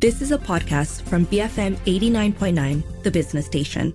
This 0.00 0.22
is 0.22 0.30
a 0.30 0.38
podcast 0.38 1.02
from 1.02 1.26
BFM 1.26 1.74
89.9, 1.78 3.02
the 3.02 3.10
business 3.10 3.46
station. 3.46 3.92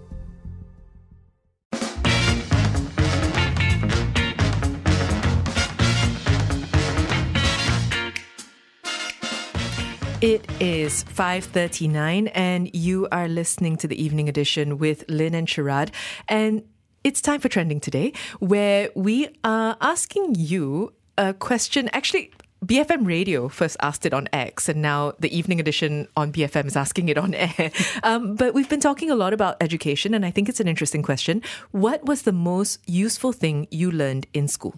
It 10.20 10.46
is 10.60 11.06
5:39 11.06 12.28
and 12.36 12.70
you 12.76 13.08
are 13.14 13.30
listening 13.30 13.78
to 13.78 13.88
the 13.88 13.96
evening 13.96 14.28
edition 14.28 14.80
with 14.80 15.06
Lynn 15.08 15.34
and 15.34 15.48
Sharaad 15.48 15.92
and 16.28 16.64
it's 17.06 17.22
time 17.22 17.40
for 17.40 17.48
trending 17.48 17.80
today 17.80 18.12
where 18.40 18.90
we 18.94 19.30
are 19.46 19.78
asking 19.80 20.36
you 20.36 20.92
a 21.18 21.34
question 21.34 21.90
actually 21.94 22.34
BFM 22.64 23.06
Radio 23.06 23.50
first 23.50 23.76
asked 23.82 24.06
it 24.06 24.14
on 24.14 24.30
X, 24.32 24.70
and 24.70 24.82
now 24.82 25.14
the 25.20 25.36
evening 25.36 25.60
edition 25.60 26.08
on 26.16 26.32
BFM 26.32 26.66
is 26.66 26.78
asking 26.78 27.10
it 27.10 27.18
on 27.18 27.34
air. 27.34 27.72
Um, 28.04 28.36
but 28.36 28.54
we've 28.54 28.70
been 28.70 28.80
talking 28.80 29.12
a 29.12 29.16
lot 29.16 29.34
about 29.34 29.58
education, 29.60 30.14
and 30.14 30.26
I 30.26 30.32
think 30.32 30.48
it's 30.48 30.62
an 30.62 30.68
interesting 30.68 31.04
question. 31.04 31.42
What 31.72 32.06
was 32.06 32.22
the 32.22 32.32
most 32.32 32.80
useful 32.88 33.34
thing 33.34 33.68
you 33.70 33.92
learned 33.92 34.28
in 34.34 34.48
school? 34.48 34.76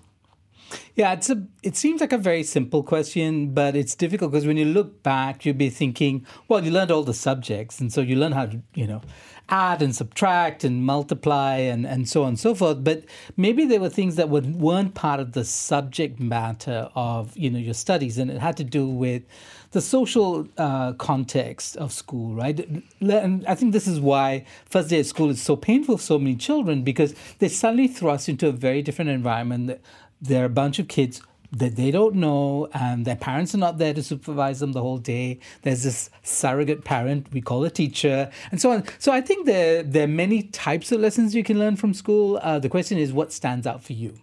Yeah, 0.96 1.14
it's 1.14 1.30
a. 1.30 1.46
It 1.62 1.76
seems 1.76 2.02
like 2.02 2.12
a 2.12 2.18
very 2.18 2.42
simple 2.42 2.82
question, 2.82 3.54
but 3.54 3.76
it's 3.76 3.94
difficult 3.94 4.32
because 4.32 4.48
when 4.48 4.58
you 4.58 4.66
look 4.66 5.04
back, 5.04 5.46
you'd 5.46 5.60
be 5.60 5.70
thinking, 5.70 6.26
well, 6.48 6.64
you 6.64 6.72
learned 6.72 6.90
all 6.90 7.04
the 7.04 7.14
subjects, 7.14 7.80
and 7.80 7.94
so 7.94 8.02
you 8.02 8.16
learn 8.16 8.32
how 8.32 8.48
to, 8.48 8.62
you 8.74 8.88
know, 8.88 9.02
add 9.50 9.82
and 9.82 9.96
subtract 9.96 10.64
and 10.64 10.84
multiply 10.84 11.58
and, 11.58 11.86
and 11.86 12.10
so 12.10 12.24
on 12.24 12.30
and 12.30 12.40
so 12.40 12.56
forth. 12.56 12.84
But 12.84 13.04
maybe 13.38 13.66
there 13.66 13.80
were 13.80 13.90
things 13.90 14.16
that 14.16 14.30
were, 14.30 14.42
weren't 14.42 14.96
part 14.96 15.20
of 15.20 15.34
the 15.34 15.46
subject 15.46 16.20
matter 16.20 16.90
of 16.96 17.36
you 17.38 17.50
know 17.50 17.60
your 17.60 17.74
studies, 17.74 18.18
and 18.18 18.32
it 18.32 18.40
had 18.40 18.58
to 18.58 18.64
do 18.64 18.88
with 18.88 19.24
the 19.72 19.82
social 19.82 20.48
uh, 20.58 20.94
context 20.94 21.76
of 21.78 21.92
school, 21.92 22.34
right? 22.34 22.60
And 23.02 23.46
I 23.46 23.56
think 23.56 23.74
this 23.74 23.88
is 23.88 24.00
why 24.00 24.46
first 24.66 24.90
day 24.90 25.02
of 25.02 25.06
school 25.06 25.30
is 25.30 25.42
so 25.42 25.56
painful 25.56 25.98
for 25.98 26.04
so 26.04 26.20
many 26.20 26.36
children 26.36 26.84
because 26.84 27.14
they're 27.40 27.50
suddenly 27.50 27.88
thrust 27.88 28.30
into 28.30 28.48
a 28.48 28.52
very 28.52 28.82
different 28.82 29.12
environment 29.12 29.80
there 30.22 30.44
are 30.44 30.46
a 30.46 30.50
bunch 30.50 30.80
of 30.80 30.88
kids 30.88 31.22
that 31.52 31.76
they 31.76 31.92
don't 31.92 32.16
know 32.16 32.68
and 32.74 33.06
their 33.06 33.16
parents 33.16 33.54
are 33.56 33.60
not 33.60 33.78
there 33.78 33.94
to 33.94 34.04
supervise 34.04 34.60
them 34.60 34.74
the 34.74 34.82
whole 34.82 34.98
day. 34.98 35.40
There's 35.62 35.84
this 35.84 36.10
surrogate 36.24 36.84
parent 36.84 37.28
we 37.32 37.42
call 37.42 37.64
a 37.64 37.70
teacher 37.70 38.30
and 38.52 38.62
so 38.62 38.72
on. 38.72 38.84
So 39.00 39.12
i 39.12 39.22
think 39.22 39.46
there, 39.46 39.84
there 39.84 40.04
are 40.04 40.08
many 40.08 40.44
types 40.44 40.92
of 40.92 41.00
lessons 41.00 41.36
you 41.36 41.44
can 41.44 41.60
learn 41.60 41.76
from 41.76 41.94
school. 41.94 42.40
Uh, 42.42 42.60
the 42.60 42.70
question 42.70 42.98
is 42.98 43.14
what 43.14 43.32
stands 43.32 43.66
out 43.68 43.84
for 43.84 43.94
you? 43.94 44.16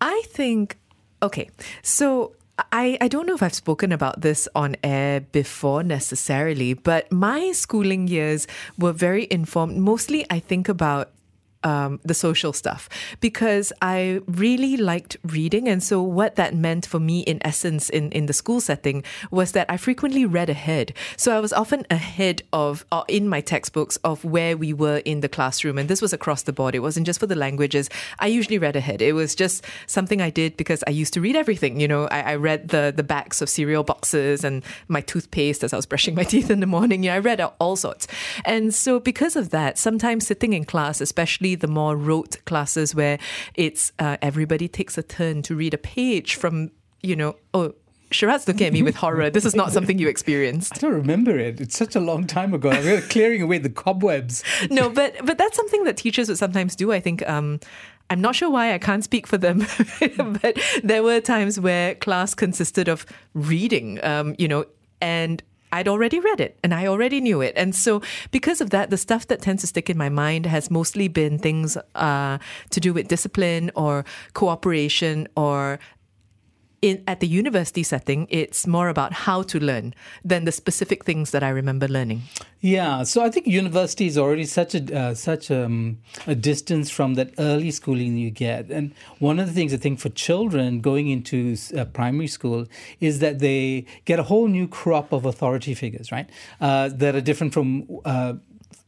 I 0.00 0.22
think 0.28 0.78
okay 1.22 1.48
so 1.82 2.34
I, 2.70 2.96
I 3.00 3.08
don't 3.08 3.26
know 3.26 3.34
if 3.34 3.42
I've 3.42 3.54
spoken 3.54 3.90
about 3.90 4.20
this 4.20 4.48
on 4.54 4.76
air 4.84 5.20
before 5.20 5.82
necessarily, 5.82 6.74
but 6.74 7.10
my 7.10 7.50
schooling 7.52 8.06
years 8.06 8.46
were 8.78 8.92
very 8.92 9.26
informed. 9.30 9.78
Mostly, 9.78 10.24
I 10.30 10.38
think 10.38 10.68
about 10.68 11.10
um, 11.64 11.98
the 12.04 12.14
social 12.14 12.52
stuff 12.52 12.88
because 13.20 13.72
I 13.82 14.20
really 14.26 14.76
liked 14.76 15.16
reading. 15.24 15.68
And 15.68 15.82
so, 15.82 16.02
what 16.02 16.36
that 16.36 16.54
meant 16.54 16.86
for 16.86 17.00
me, 17.00 17.20
in 17.20 17.44
essence, 17.44 17.88
in, 17.90 18.12
in 18.12 18.26
the 18.26 18.32
school 18.32 18.60
setting, 18.60 19.02
was 19.30 19.52
that 19.52 19.68
I 19.70 19.76
frequently 19.76 20.26
read 20.26 20.50
ahead. 20.50 20.92
So, 21.16 21.36
I 21.36 21.40
was 21.40 21.52
often 21.52 21.86
ahead 21.90 22.42
of, 22.52 22.84
uh, 22.92 23.04
in 23.08 23.28
my 23.28 23.40
textbooks, 23.40 23.96
of 24.04 24.24
where 24.24 24.56
we 24.56 24.72
were 24.72 24.98
in 24.98 25.20
the 25.20 25.28
classroom. 25.28 25.78
And 25.78 25.88
this 25.88 26.02
was 26.02 26.12
across 26.12 26.42
the 26.42 26.52
board. 26.52 26.74
It 26.74 26.80
wasn't 26.80 27.06
just 27.06 27.18
for 27.18 27.26
the 27.26 27.34
languages. 27.34 27.88
I 28.18 28.26
usually 28.26 28.58
read 28.58 28.76
ahead. 28.76 29.00
It 29.00 29.14
was 29.14 29.34
just 29.34 29.64
something 29.86 30.20
I 30.20 30.30
did 30.30 30.56
because 30.56 30.84
I 30.86 30.90
used 30.90 31.14
to 31.14 31.20
read 31.20 31.36
everything. 31.36 31.80
You 31.80 31.88
know, 31.88 32.04
I, 32.08 32.32
I 32.32 32.34
read 32.36 32.68
the, 32.68 32.92
the 32.94 33.02
backs 33.02 33.40
of 33.40 33.48
cereal 33.48 33.82
boxes 33.82 34.44
and 34.44 34.62
my 34.88 35.00
toothpaste 35.00 35.64
as 35.64 35.72
I 35.72 35.76
was 35.76 35.86
brushing 35.86 36.14
my 36.14 36.24
teeth 36.34 36.50
in 36.50 36.60
the 36.60 36.66
morning. 36.66 37.02
You 37.02 37.10
know, 37.10 37.16
I 37.16 37.20
read 37.20 37.40
all 37.40 37.76
sorts. 37.76 38.06
And 38.44 38.74
so, 38.74 39.00
because 39.00 39.36
of 39.36 39.50
that, 39.50 39.78
sometimes 39.78 40.26
sitting 40.26 40.52
in 40.52 40.64
class, 40.64 41.00
especially 41.00 41.53
the 41.54 41.66
more 41.66 41.96
rote 41.96 42.44
classes 42.44 42.94
where 42.94 43.18
it's 43.54 43.92
uh, 43.98 44.16
everybody 44.22 44.68
takes 44.68 44.98
a 44.98 45.02
turn 45.02 45.42
to 45.42 45.54
read 45.54 45.74
a 45.74 45.78
page 45.78 46.34
from, 46.36 46.70
you 47.02 47.16
know, 47.16 47.36
oh, 47.52 47.74
Sharaad's 48.10 48.46
looking 48.46 48.68
at 48.68 48.72
me 48.72 48.82
with 48.82 48.94
horror. 48.94 49.30
This 49.34 49.44
is 49.44 49.56
not 49.56 49.72
something 49.72 49.98
you 49.98 50.08
experienced. 50.08 50.74
I 50.76 50.78
don't 50.78 50.92
remember 50.92 51.36
it. 51.36 51.60
It's 51.60 51.76
such 51.76 51.96
a 51.96 52.00
long 52.00 52.26
time 52.26 52.54
ago. 52.54 52.70
We 52.70 52.92
were 52.92 53.00
clearing 53.00 53.42
away 53.42 53.58
the 53.58 53.70
cobwebs. 53.70 54.44
no, 54.70 54.88
but 54.88 55.16
but 55.24 55.36
that's 55.38 55.56
something 55.56 55.82
that 55.84 55.96
teachers 55.96 56.28
would 56.28 56.38
sometimes 56.38 56.76
do. 56.76 56.92
I 56.92 57.00
think. 57.00 57.28
Um, 57.28 57.60
I'm 58.10 58.20
not 58.20 58.36
sure 58.36 58.50
why 58.50 58.74
I 58.74 58.78
can't 58.78 59.02
speak 59.02 59.26
for 59.26 59.38
them, 59.38 59.66
but 60.16 60.58
there 60.82 61.02
were 61.02 61.20
times 61.20 61.58
where 61.58 61.94
class 61.94 62.34
consisted 62.34 62.86
of 62.86 63.06
reading, 63.32 63.98
um, 64.04 64.36
you 64.38 64.46
know, 64.46 64.66
and 65.00 65.42
I'd 65.74 65.88
already 65.88 66.20
read 66.20 66.40
it 66.40 66.56
and 66.62 66.72
I 66.72 66.86
already 66.86 67.20
knew 67.20 67.40
it. 67.40 67.52
And 67.56 67.74
so, 67.74 68.00
because 68.30 68.60
of 68.60 68.70
that, 68.70 68.90
the 68.90 68.96
stuff 68.96 69.26
that 69.26 69.42
tends 69.42 69.62
to 69.62 69.66
stick 69.66 69.90
in 69.90 69.98
my 69.98 70.08
mind 70.08 70.46
has 70.46 70.70
mostly 70.70 71.08
been 71.08 71.36
things 71.36 71.76
uh, 71.96 72.38
to 72.70 72.80
do 72.80 72.94
with 72.94 73.08
discipline 73.08 73.72
or 73.74 74.04
cooperation 74.34 75.26
or 75.36 75.80
in, 76.84 77.02
at 77.06 77.20
the 77.20 77.26
university 77.26 77.82
setting, 77.82 78.26
it's 78.28 78.66
more 78.66 78.90
about 78.90 79.12
how 79.12 79.42
to 79.42 79.58
learn 79.58 79.94
than 80.22 80.44
the 80.44 80.52
specific 80.52 81.02
things 81.02 81.30
that 81.30 81.42
I 81.42 81.48
remember 81.48 81.88
learning. 81.88 82.20
Yeah, 82.60 83.04
so 83.04 83.24
I 83.24 83.30
think 83.30 83.46
university 83.46 84.06
is 84.06 84.18
already 84.18 84.44
such 84.44 84.74
a 84.74 84.82
uh, 84.96 85.14
such 85.14 85.50
um, 85.50 85.98
a 86.26 86.34
distance 86.34 86.90
from 86.90 87.14
that 87.14 87.30
early 87.38 87.70
schooling 87.70 88.18
you 88.18 88.30
get, 88.30 88.70
and 88.70 88.92
one 89.18 89.38
of 89.40 89.46
the 89.46 89.52
things 89.52 89.72
I 89.72 89.78
think 89.78 89.98
for 89.98 90.10
children 90.10 90.80
going 90.80 91.08
into 91.08 91.56
uh, 91.76 91.86
primary 91.86 92.26
school 92.26 92.66
is 93.00 93.18
that 93.20 93.38
they 93.38 93.86
get 94.04 94.18
a 94.18 94.24
whole 94.24 94.48
new 94.48 94.68
crop 94.68 95.12
of 95.12 95.24
authority 95.24 95.74
figures, 95.74 96.12
right? 96.12 96.28
Uh, 96.60 96.90
that 96.92 97.14
are 97.14 97.22
different 97.22 97.54
from 97.54 97.86
uh, 98.04 98.34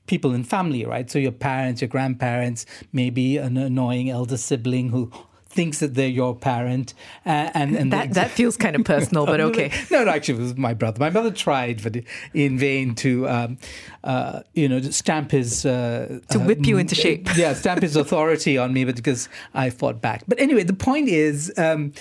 people 0.06 0.34
in 0.34 0.44
family, 0.44 0.84
right? 0.84 1.10
So 1.10 1.18
your 1.18 1.32
parents, 1.32 1.80
your 1.80 1.88
grandparents, 1.88 2.66
maybe 2.92 3.38
an 3.38 3.56
annoying 3.56 4.10
elder 4.10 4.36
sibling 4.36 4.90
who 4.90 5.10
thinks 5.56 5.80
that 5.80 5.94
they're 5.94 6.06
your 6.06 6.36
parent, 6.36 6.94
uh, 7.24 7.50
and 7.54 7.74
and 7.74 7.92
that 7.92 8.14
that 8.14 8.30
feels 8.30 8.56
kind 8.56 8.76
of 8.76 8.84
personal, 8.84 9.26
but 9.26 9.40
okay. 9.48 9.72
no, 9.90 10.04
no, 10.04 10.10
actually, 10.10 10.38
it 10.38 10.42
was 10.42 10.56
my 10.56 10.74
brother. 10.74 11.00
My 11.00 11.10
mother 11.10 11.30
tried, 11.30 11.82
but 11.82 11.96
in 12.34 12.58
vain, 12.58 12.94
to 12.96 13.28
um, 13.28 13.58
uh, 14.04 14.42
you 14.54 14.68
know 14.68 14.80
stamp 14.82 15.32
his 15.32 15.66
uh, 15.66 16.20
to 16.30 16.38
whip 16.38 16.64
you 16.66 16.78
into 16.78 16.94
shape. 16.94 17.28
yeah, 17.36 17.54
stamp 17.54 17.82
his 17.82 17.96
authority 17.96 18.58
on 18.58 18.72
me, 18.72 18.84
but 18.84 18.96
because 18.96 19.28
I 19.54 19.70
fought 19.70 20.00
back. 20.00 20.22
But 20.28 20.38
anyway, 20.38 20.62
the 20.62 20.74
point 20.74 21.08
is, 21.08 21.52
um, 21.56 21.92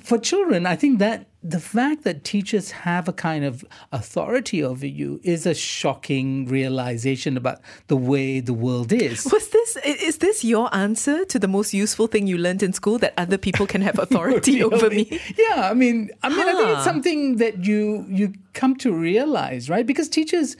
for 0.00 0.18
children, 0.18 0.64
I 0.64 0.76
think 0.76 1.00
that 1.00 1.26
the 1.42 1.58
fact 1.58 2.04
that 2.04 2.22
teachers 2.22 2.70
have 2.70 3.08
a 3.08 3.12
kind 3.12 3.44
of 3.44 3.64
authority 3.90 4.62
over 4.62 4.86
you 4.86 5.20
is 5.24 5.44
a 5.44 5.54
shocking 5.54 6.46
realization 6.46 7.36
about 7.36 7.60
the 7.88 7.96
way 7.96 8.38
the 8.38 8.52
world 8.52 8.92
is. 8.92 9.24
Was 9.32 9.48
this 9.48 9.76
is 9.84 10.18
this 10.18 10.44
your 10.44 10.72
answer 10.74 11.24
to 11.24 11.38
the 11.38 11.48
most 11.48 11.74
useful 11.74 12.06
thing 12.06 12.26
you 12.26 12.38
learned 12.38 12.62
in 12.62 12.72
school 12.72 12.98
that 12.98 13.14
other 13.16 13.38
people 13.38 13.66
can 13.66 13.82
have 13.82 13.98
authority 14.06 14.62
over 14.62 14.88
me? 14.88 15.20
Yeah, 15.36 15.68
I 15.68 15.74
mean, 15.74 16.10
I 16.22 16.28
mean, 16.28 16.38
huh. 16.38 16.48
I 16.48 16.54
think 16.54 16.68
it's 16.70 16.84
something 16.84 17.36
that 17.36 17.64
you 17.64 18.06
you 18.08 18.34
come 18.52 18.76
to 18.76 18.92
realize, 18.92 19.68
right? 19.68 19.86
Because 19.86 20.08
teachers 20.08 20.56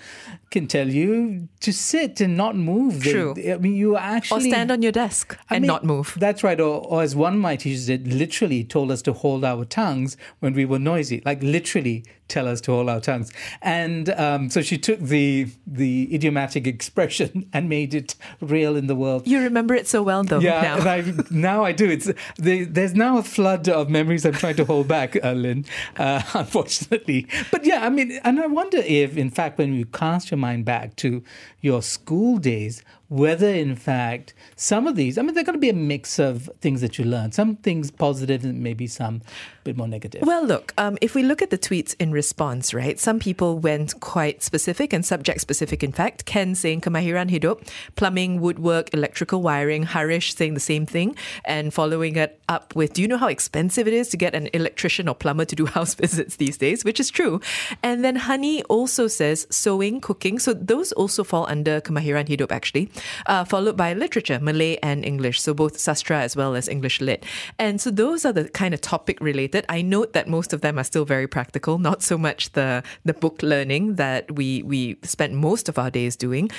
can 0.51 0.67
tell 0.67 0.89
you 0.89 1.49
to 1.61 1.73
sit 1.73 2.21
and 2.21 2.37
not 2.37 2.57
move. 2.57 3.03
True. 3.03 3.35
They, 3.35 3.53
I 3.53 3.59
mean, 3.59 3.75
you 3.75 3.97
actually 3.97 4.49
or 4.49 4.51
stand 4.51 4.71
on 4.71 4.83
your 4.83 4.93
desk 4.93 5.37
I 5.51 5.57
and 5.57 5.63
mean, 5.63 5.69
not 5.69 5.85
move. 5.85 6.17
That's 6.19 6.43
right. 6.43 6.61
Or, 6.61 6.85
or 6.87 7.03
as 7.03 7.15
one 7.17 7.35
of 7.35 7.41
my 7.41 7.57
teachers 7.57 7.87
did, 7.87 8.13
literally 8.13 8.65
told 8.65 8.91
us 8.91 9.03
to 9.03 9.13
hold 9.13 9.45
our 9.45 9.65
tongues 9.65 10.17
when 10.41 10.55
we 10.55 10.65
were 10.65 10.79
noisy. 10.79 11.23
Like 11.25 11.43
literally 11.43 12.05
tell 12.33 12.49
us 12.49 12.61
to 12.63 12.73
hold 12.73 12.89
our 12.89 13.01
tongues. 13.01 13.31
And 13.61 14.09
um, 14.11 14.51
so 14.51 14.63
she 14.63 14.79
took 14.79 14.99
the 14.99 15.49
the 15.67 16.13
idiomatic 16.15 16.67
expression 16.67 17.49
and 17.53 17.69
made 17.69 17.95
it 17.95 18.15
real 18.41 18.77
in 18.77 18.87
the 18.87 18.97
world. 18.97 19.27
You 19.27 19.41
remember 19.41 19.75
it 19.75 19.87
so 19.87 20.03
well, 20.03 20.25
though. 20.25 20.41
Yeah, 20.41 20.77
now, 20.77 20.91
I, 20.91 21.15
now 21.31 21.65
I 21.65 21.73
do. 21.73 21.89
It's 21.91 22.11
the, 22.39 22.65
there's 22.65 22.95
now 22.95 23.19
a 23.19 23.23
flood 23.23 23.69
of 23.69 23.91
memories 23.91 24.25
I'm 24.25 24.33
trying 24.33 24.57
to 24.57 24.65
hold 24.65 24.89
back, 24.89 25.17
uh, 25.23 25.33
Lynn, 25.33 25.65
uh, 25.97 26.23
unfortunately. 26.35 27.27
But 27.51 27.65
yeah, 27.65 27.85
I 27.85 27.91
mean, 27.91 28.13
and 28.25 28.41
I 28.41 28.47
wonder 28.47 28.79
if, 28.79 29.17
in 29.17 29.31
fact, 29.31 29.59
when 29.59 29.75
you 29.75 29.85
cast 29.85 30.31
your 30.31 30.39
mind 30.39 30.65
back 30.65 30.97
to 30.97 31.23
your 31.61 31.83
school 31.83 32.39
days, 32.39 32.83
whether 33.13 33.49
in 33.49 33.77
fact 33.77 34.33
some 34.57 34.87
of 34.87 34.97
these, 34.97 35.19
I 35.19 35.23
mean, 35.23 35.35
they're 35.35 35.45
going 35.45 35.59
to 35.59 35.61
be 35.61 35.69
a 35.69 35.75
mix 35.75 36.19
of 36.19 36.49
things 36.63 36.81
that 36.81 36.99
you 36.99 37.05
learn, 37.05 37.31
some 37.33 37.57
things 37.57 37.91
positive 37.91 38.43
and 38.43 38.63
maybe 38.63 38.87
some 38.87 39.21
a 39.63 39.65
bit 39.65 39.77
more 39.77 39.87
negative. 39.87 40.23
Well, 40.23 40.45
look, 40.45 40.73
um, 40.79 40.97
if 41.01 41.15
we 41.15 41.23
look 41.23 41.43
at 41.43 41.51
the 41.51 41.59
tweets 41.59 41.95
in 41.99 42.11
response, 42.11 42.73
right, 42.73 42.99
some 42.99 43.19
people 43.19 43.59
went 43.59 44.01
quite 44.01 44.43
specific 44.43 44.95
and 44.95 45.05
subject 45.05 45.41
specific. 45.43 45.85
In 45.85 45.93
fact, 45.93 46.25
Ken 46.25 46.55
saying 46.55 46.81
kemahiran 46.81 47.31
hidup, 47.31 47.63
plumbing, 47.97 48.41
woodwork, 48.41 48.93
electrical 48.95 49.43
wiring, 49.43 49.85
Harish 49.85 50.35
saying 50.35 50.55
the 50.55 50.61
same 50.61 50.87
thing, 50.87 51.15
and 51.45 51.73
following 51.73 52.17
it 52.17 52.41
up 52.49 52.75
with, 52.75 52.95
do 52.95 53.03
you 53.03 53.09
know 53.09 53.19
how 53.19 53.29
expensive 53.29 53.87
it 53.87 53.95
is 53.95 54.09
to 54.09 54.17
get 54.17 54.35
an 54.35 54.49
electrician 54.55 55.07
or 55.07 55.15
plumber 55.15 55.45
to 55.45 55.55
do 55.55 55.67
house 55.77 55.95
visits 55.95 56.37
these 56.37 56.57
days? 56.57 56.85
Which 56.85 56.99
is 56.99 57.11
true. 57.11 57.41
And 57.83 58.03
then 58.03 58.17
Honey 58.17 58.63
also 58.65 59.07
says 59.07 59.47
sewing, 59.51 60.01
cooking. 60.01 60.39
So 60.39 60.55
those 60.55 60.93
also 60.93 61.25
fall 61.25 61.47
under 61.49 61.81
kemahiran 61.81 62.27
hidup, 62.27 62.51
actually. 62.51 62.91
Uh, 63.27 63.45
followed 63.45 63.77
by 63.77 63.93
literature, 63.93 64.39
Malay 64.41 64.77
and 64.83 65.05
English, 65.05 65.41
so 65.41 65.55
both 65.55 65.79
sastra 65.79 66.21
as 66.21 66.37
well 66.37 66.55
as 66.55 66.69
English 66.69 67.01
lit. 67.01 67.25
And 67.59 67.81
so 67.81 67.91
those 67.91 68.25
are 68.25 68.33
the 68.33 68.49
kind 68.49 68.75
of 68.75 68.81
topic 68.81 69.21
related. 69.21 69.65
I 69.69 69.83
note 69.83 70.13
that 70.13 70.29
most 70.29 70.53
of 70.53 70.61
them 70.61 70.79
are 70.79 70.85
still 70.85 71.05
very 71.05 71.27
practical, 71.27 71.79
not 71.79 72.03
so 72.03 72.19
much 72.19 72.53
the 72.53 72.83
the 73.05 73.15
book 73.15 73.43
learning 73.43 73.97
that 73.97 74.33
we 74.33 74.63
we 74.63 74.97
spent 75.03 75.35
most 75.35 75.69
of 75.69 75.79
our 75.79 75.91
days 75.91 76.17
doing. 76.17 76.51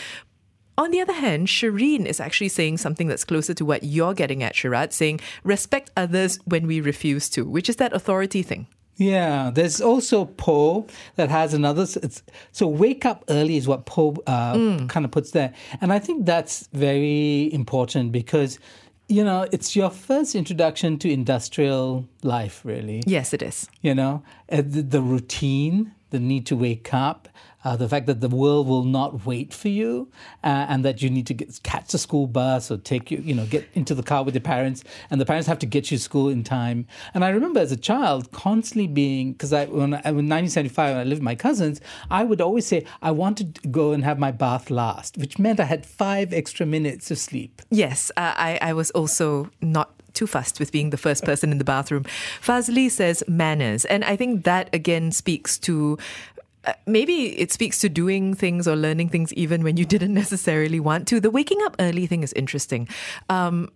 On 0.76 0.90
the 0.90 1.02
other 1.02 1.14
hand, 1.14 1.48
Shireen 1.48 2.06
is 2.08 2.20
actually 2.20 2.50
saying 2.50 2.78
something 2.78 3.08
that's 3.08 3.24
closer 3.24 3.54
to 3.54 3.66
what 3.66 3.84
you're 3.84 4.16
getting 4.16 4.42
at, 4.42 4.56
Sharaad, 4.56 4.92
saying 4.92 5.20
respect 5.44 5.92
others 5.96 6.40
when 6.46 6.66
we 6.66 6.82
refuse 6.82 7.30
to, 7.30 7.46
which 7.46 7.70
is 7.70 7.76
that 7.76 7.94
authority 7.94 8.42
thing. 8.42 8.66
Yeah, 8.98 9.52
there's 9.54 9.82
also 9.82 10.26
Poe 10.26 10.86
that 11.16 11.30
has 11.30 11.54
another. 11.54 11.88
so 12.52 12.68
wake 12.68 13.06
up 13.06 13.24
early 13.30 13.58
is 13.58 13.68
what 13.68 13.86
Poe 13.86 14.16
uh, 14.28 14.54
mm. 14.54 14.90
kind 14.90 15.06
of 15.06 15.12
puts 15.12 15.32
there, 15.32 15.54
and 15.82 15.92
I 15.92 16.00
think 16.00 16.26
that's 16.26 16.68
very 16.74 17.52
important 17.54 18.12
because 18.12 18.60
you 19.08 19.24
know 19.24 19.48
it's 19.52 19.76
your 19.76 19.90
first 19.90 20.36
introduction 20.36 20.98
to 21.00 21.12
industrial 21.12 22.08
life, 22.22 22.62
really. 22.64 23.04
Yes, 23.08 23.34
it 23.34 23.42
is. 23.42 23.68
You 23.82 23.96
know, 23.96 24.24
uh, 24.52 24.58
the, 24.58 24.84
the 24.84 25.02
routine, 25.02 25.94
the 26.12 26.20
need 26.20 26.46
to 26.48 26.56
wake 26.56 26.94
up, 26.94 27.28
uh, 27.64 27.76
the 27.76 27.88
fact 27.88 28.06
that 28.08 28.22
the 28.22 28.30
world 28.30 28.68
will 28.68 28.84
not 28.84 29.26
wait 29.26 29.54
for 29.54 29.70
you, 29.70 30.10
uh, 30.44 30.66
and 30.70 30.84
that 30.86 31.02
you 31.02 31.10
need 31.10 31.28
to 31.28 31.34
get, 31.34 31.60
catch 31.64 31.92
the 31.92 31.98
school 31.98 32.28
bus 32.28 32.70
or 32.72 32.78
take 32.78 33.12
you, 33.12 33.20
you 33.20 33.34
know, 33.34 33.46
get 33.46 33.68
into 33.74 33.96
the 33.96 34.04
car 34.04 34.24
with 34.24 34.34
your 34.34 34.42
parents, 34.42 34.84
and 35.10 35.20
the 35.20 35.26
parents 35.26 35.48
have 35.48 35.60
to 35.60 35.66
get 35.66 35.92
you 35.92 35.98
to 35.98 36.04
school 36.04 36.30
in 36.30 36.44
time. 36.44 36.86
And 37.14 37.24
I 37.24 37.30
remember 37.30 37.60
as 37.60 37.72
a 37.72 37.78
child 37.78 38.32
constantly 38.32 38.88
being, 38.88 39.34
because 39.34 39.54
I 39.54 39.66
when, 39.66 39.94
I, 39.94 40.00
in 40.00 40.30
1975 40.30 40.92
when 40.92 41.00
I 41.00 41.04
lived 41.04 41.20
with 41.20 41.24
my 41.24 41.36
cousins, 41.36 41.82
I 42.10 42.24
would 42.24 42.42
always 42.42 42.66
say 42.66 42.86
I 43.02 43.12
wanted 43.12 43.56
to 43.56 43.68
go 43.68 43.92
and 43.92 44.04
have 44.04 44.20
my 44.20 44.32
bath 44.32 44.70
last, 44.70 45.18
which 45.18 45.40
meant 45.40 45.60
I 45.60 45.66
had 45.66 45.86
five 45.86 46.34
extra 46.34 46.66
minutes 46.66 47.12
of 47.12 47.18
sleep. 47.18 47.62
Yes, 47.70 48.12
uh, 48.18 48.34
I 48.36 48.60
I 48.62 48.74
was 48.74 48.92
also 48.92 49.50
not 49.62 49.94
too 50.14 50.28
fussed 50.28 50.60
with 50.60 50.72
being 50.72 50.92
the 50.92 50.98
first 50.98 51.24
person 51.24 51.52
in 51.52 51.58
the 51.58 51.64
bathroom. 51.64 52.04
Fazli 52.42 52.90
says 52.90 53.24
manners. 53.28 53.86
And 53.86 54.04
I 54.04 54.16
think 54.16 54.44
that 54.44 54.70
again 54.74 55.12
speaks 55.12 55.58
to 55.60 55.98
maybe 56.86 57.40
it 57.40 57.52
speaks 57.52 57.80
to 57.80 57.90
doing 57.90 58.34
things 58.34 58.68
or 58.68 58.76
learning 58.76 59.10
things 59.10 59.34
even 59.34 59.64
when 59.64 59.78
you 59.78 59.86
didn't 59.86 60.14
necessarily 60.24 60.80
want 60.80 61.08
to. 61.10 61.20
The 61.20 61.32
waking 61.32 61.62
up 61.64 61.76
early 61.80 62.08
thing 62.08 62.24
is 62.24 62.34
interesting. 62.34 62.88
Um, 63.30 63.70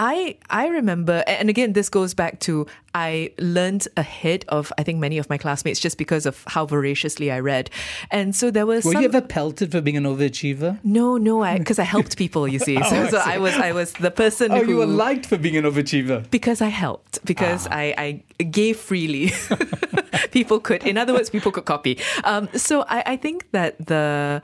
I 0.00 0.36
I 0.48 0.68
remember, 0.68 1.22
and 1.26 1.50
again, 1.50 1.74
this 1.74 1.90
goes 1.90 2.14
back 2.14 2.40
to 2.40 2.66
I 2.94 3.32
learned 3.38 3.86
ahead 3.98 4.46
of 4.48 4.72
I 4.78 4.82
think 4.82 4.98
many 4.98 5.18
of 5.18 5.28
my 5.28 5.36
classmates 5.36 5.78
just 5.78 5.98
because 5.98 6.24
of 6.24 6.42
how 6.46 6.64
voraciously 6.64 7.30
I 7.30 7.40
read, 7.40 7.68
and 8.10 8.34
so 8.34 8.50
there 8.50 8.64
was. 8.64 8.86
Were 8.86 8.92
some, 8.92 9.02
you 9.02 9.08
ever 9.08 9.20
pelted 9.20 9.72
for 9.72 9.82
being 9.82 9.98
an 9.98 10.04
overachiever? 10.04 10.78
No, 10.82 11.18
no, 11.18 11.42
I 11.42 11.58
because 11.58 11.78
I 11.78 11.82
helped 11.84 12.16
people. 12.16 12.48
You 12.48 12.58
see, 12.68 12.78
oh, 12.78 12.82
so, 12.88 13.08
so 13.08 13.18
I, 13.18 13.34
I, 13.34 13.38
was 13.38 13.54
I 13.56 13.72
was 13.72 13.92
the 13.92 14.10
person. 14.10 14.52
Oh, 14.52 14.64
who, 14.64 14.70
you 14.70 14.76
were 14.78 14.86
liked 14.86 15.26
for 15.26 15.36
being 15.36 15.58
an 15.58 15.64
overachiever 15.64 16.30
because 16.30 16.62
I 16.62 16.68
helped 16.68 17.22
because 17.26 17.66
ah. 17.66 17.74
I 17.74 18.22
I 18.38 18.44
gave 18.44 18.78
freely. 18.78 19.32
people 20.30 20.60
could, 20.60 20.84
in 20.86 20.98
other 20.98 21.12
words, 21.12 21.30
people 21.30 21.52
could 21.52 21.64
copy. 21.64 21.98
Um, 22.24 22.48
so 22.54 22.84
I 22.88 23.02
I 23.06 23.16
think 23.16 23.50
that 23.52 23.86
the 23.86 24.42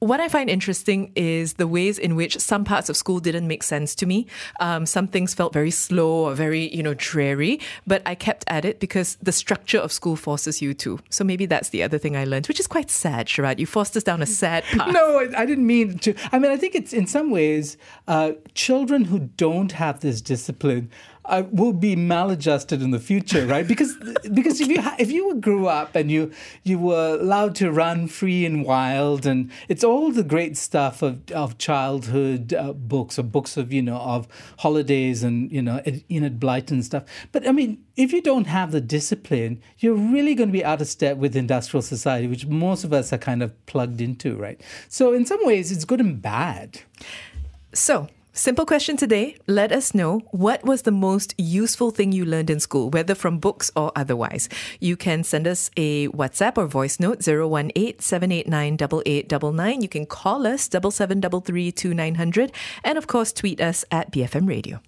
what 0.00 0.20
I 0.20 0.28
find 0.28 0.50
interesting 0.50 1.10
is 1.14 1.54
the 1.54 1.66
ways 1.66 1.98
in 1.98 2.16
which 2.16 2.38
some 2.38 2.64
parts 2.64 2.88
of 2.88 2.96
school 2.96 3.18
didn't 3.18 3.46
make 3.46 3.62
sense 3.62 3.94
to 3.96 4.06
me. 4.06 4.26
Um, 4.60 4.84
some 4.84 5.08
things 5.08 5.32
felt 5.32 5.52
very 5.52 5.70
slow 5.70 6.26
or 6.26 6.34
very, 6.34 6.74
you 6.74 6.82
know, 6.82 6.94
dreary, 6.94 7.60
but 7.86 8.02
I 8.04 8.14
kept 8.14 8.44
at 8.46 8.64
it 8.64 8.78
because 8.78 9.16
the 9.22 9.32
structure 9.32 9.78
of 9.78 9.90
school 9.92 10.14
forces 10.16 10.60
you 10.60 10.74
to. 10.74 11.00
So 11.08 11.24
maybe 11.24 11.46
that's 11.46 11.70
the 11.70 11.82
other 11.82 11.96
thing 11.98 12.14
I 12.14 12.24
learned, 12.24 12.46
which 12.46 12.60
is 12.60 12.66
quite 12.66 12.90
sad, 12.90 13.26
Sharaad. 13.26 13.58
You 13.58 13.66
forced 13.66 13.96
us 13.96 14.02
down 14.02 14.20
a 14.20 14.26
sad 14.26 14.64
path. 14.76 14.92
no, 14.92 15.26
I 15.36 15.46
didn't 15.46 15.66
mean 15.66 15.98
to. 16.00 16.14
I 16.30 16.38
mean, 16.38 16.50
I 16.50 16.56
think 16.58 16.74
it's 16.74 16.92
in 16.92 17.06
some 17.06 17.30
ways, 17.30 17.78
uh, 18.06 18.32
children 18.54 19.06
who 19.06 19.18
don't 19.18 19.72
have 19.72 20.00
this 20.00 20.20
discipline 20.20 20.90
uh, 21.26 21.42
will 21.50 21.72
be 21.72 21.96
maladjusted 21.96 22.82
in 22.82 22.90
the 22.90 22.98
future, 22.98 23.46
right? 23.46 23.66
Because 23.66 23.96
because 24.32 24.60
if 24.60 24.68
you 24.68 24.80
ha- 24.80 24.96
if 24.98 25.10
you 25.10 25.34
grew 25.34 25.66
up 25.66 25.94
and 25.94 26.10
you 26.10 26.32
you 26.62 26.78
were 26.78 27.18
allowed 27.20 27.54
to 27.56 27.70
run 27.70 28.08
free 28.08 28.46
and 28.46 28.64
wild, 28.64 29.26
and 29.26 29.50
it's 29.68 29.84
all 29.84 30.10
the 30.10 30.22
great 30.22 30.56
stuff 30.56 31.02
of 31.02 31.30
of 31.32 31.58
childhood 31.58 32.54
uh, 32.54 32.72
books 32.72 33.18
or 33.18 33.22
books 33.22 33.56
of 33.56 33.72
you 33.72 33.82
know 33.82 33.96
of 33.96 34.28
holidays 34.58 35.22
and 35.22 35.50
you 35.50 35.62
know 35.62 35.82
Enid 36.10 36.40
Blyton 36.40 36.82
stuff. 36.82 37.04
But 37.32 37.46
I 37.48 37.52
mean, 37.52 37.84
if 37.96 38.12
you 38.12 38.22
don't 38.22 38.46
have 38.46 38.72
the 38.72 38.80
discipline, 38.80 39.60
you're 39.78 39.94
really 39.94 40.34
going 40.34 40.48
to 40.48 40.52
be 40.52 40.64
out 40.64 40.80
of 40.80 40.86
step 40.86 41.16
with 41.16 41.34
industrial 41.36 41.82
society, 41.82 42.26
which 42.26 42.46
most 42.46 42.84
of 42.84 42.92
us 42.92 43.12
are 43.12 43.18
kind 43.18 43.42
of 43.42 43.66
plugged 43.66 44.00
into, 44.00 44.36
right? 44.36 44.60
So 44.88 45.12
in 45.12 45.26
some 45.26 45.40
ways, 45.44 45.72
it's 45.72 45.84
good 45.84 46.00
and 46.00 46.20
bad. 46.20 46.80
So 47.72 48.08
Simple 48.38 48.66
question 48.66 48.98
today. 48.98 49.38
Let 49.46 49.72
us 49.72 49.94
know 49.94 50.20
what 50.30 50.62
was 50.62 50.82
the 50.82 50.90
most 50.90 51.34
useful 51.38 51.90
thing 51.90 52.12
you 52.12 52.26
learned 52.26 52.50
in 52.50 52.60
school, 52.60 52.90
whether 52.90 53.14
from 53.14 53.38
books 53.38 53.70
or 53.74 53.90
otherwise. 53.96 54.50
You 54.78 54.94
can 54.94 55.24
send 55.24 55.46
us 55.46 55.70
a 55.78 56.08
WhatsApp 56.08 56.58
or 56.58 56.66
voice 56.66 57.00
note 57.00 57.26
018 57.26 57.98
789 57.98 59.80
You 59.80 59.88
can 59.88 60.04
call 60.04 60.46
us 60.46 60.68
7733 60.68 62.52
and 62.84 62.98
of 62.98 63.06
course 63.06 63.32
tweet 63.32 63.58
us 63.58 63.86
at 63.90 64.12
BFM 64.12 64.46
Radio. 64.46 64.82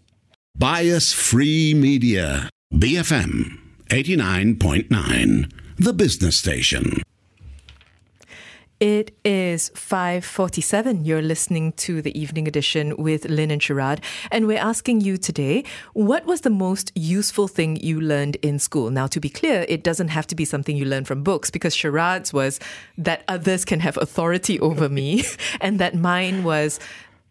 Bias 0.55 1.15
Free 1.15 1.73
Media. 1.73 2.51
BFM 2.75 3.59
89.9. 3.89 5.51
The 5.79 5.95
business 5.95 6.37
station. 6.37 7.01
It 8.81 9.11
is 9.25 9.73
5:47. 9.75 11.05
You're 11.05 11.21
listening 11.21 11.73
to 11.79 12.01
the 12.01 12.17
evening 12.17 12.47
edition 12.47 12.95
with 12.97 13.25
Lynn 13.25 13.51
and 13.51 13.61
Sharaad, 13.61 13.99
and 14.31 14.47
we're 14.47 14.61
asking 14.61 15.01
you 15.01 15.17
today, 15.17 15.65
what 15.95 16.27
was 16.27 16.43
the 16.43 16.51
most 16.51 16.93
useful 16.95 17.49
thing 17.49 17.75
you 17.75 18.01
learned 18.01 18.37
in 18.37 18.61
school? 18.61 18.91
Now, 18.91 19.09
to 19.09 19.19
be 19.19 19.31
clear, 19.31 19.67
it 19.69 19.83
doesn't 19.83 20.09
have 20.09 20.29
to 20.29 20.37
be 20.37 20.45
something 20.45 20.77
you 20.77 20.85
learned 20.85 21.09
from 21.09 21.25
books 21.25 21.51
because 21.51 21.75
Sharaad's 21.75 22.33
was 22.33 22.61
that 22.97 23.25
others 23.27 23.65
can 23.65 23.81
have 23.81 23.97
authority 23.97 24.61
over 24.61 24.89
me, 24.89 25.25
and 25.61 25.81
that 25.81 25.97
mine 25.97 26.45
was 26.45 26.79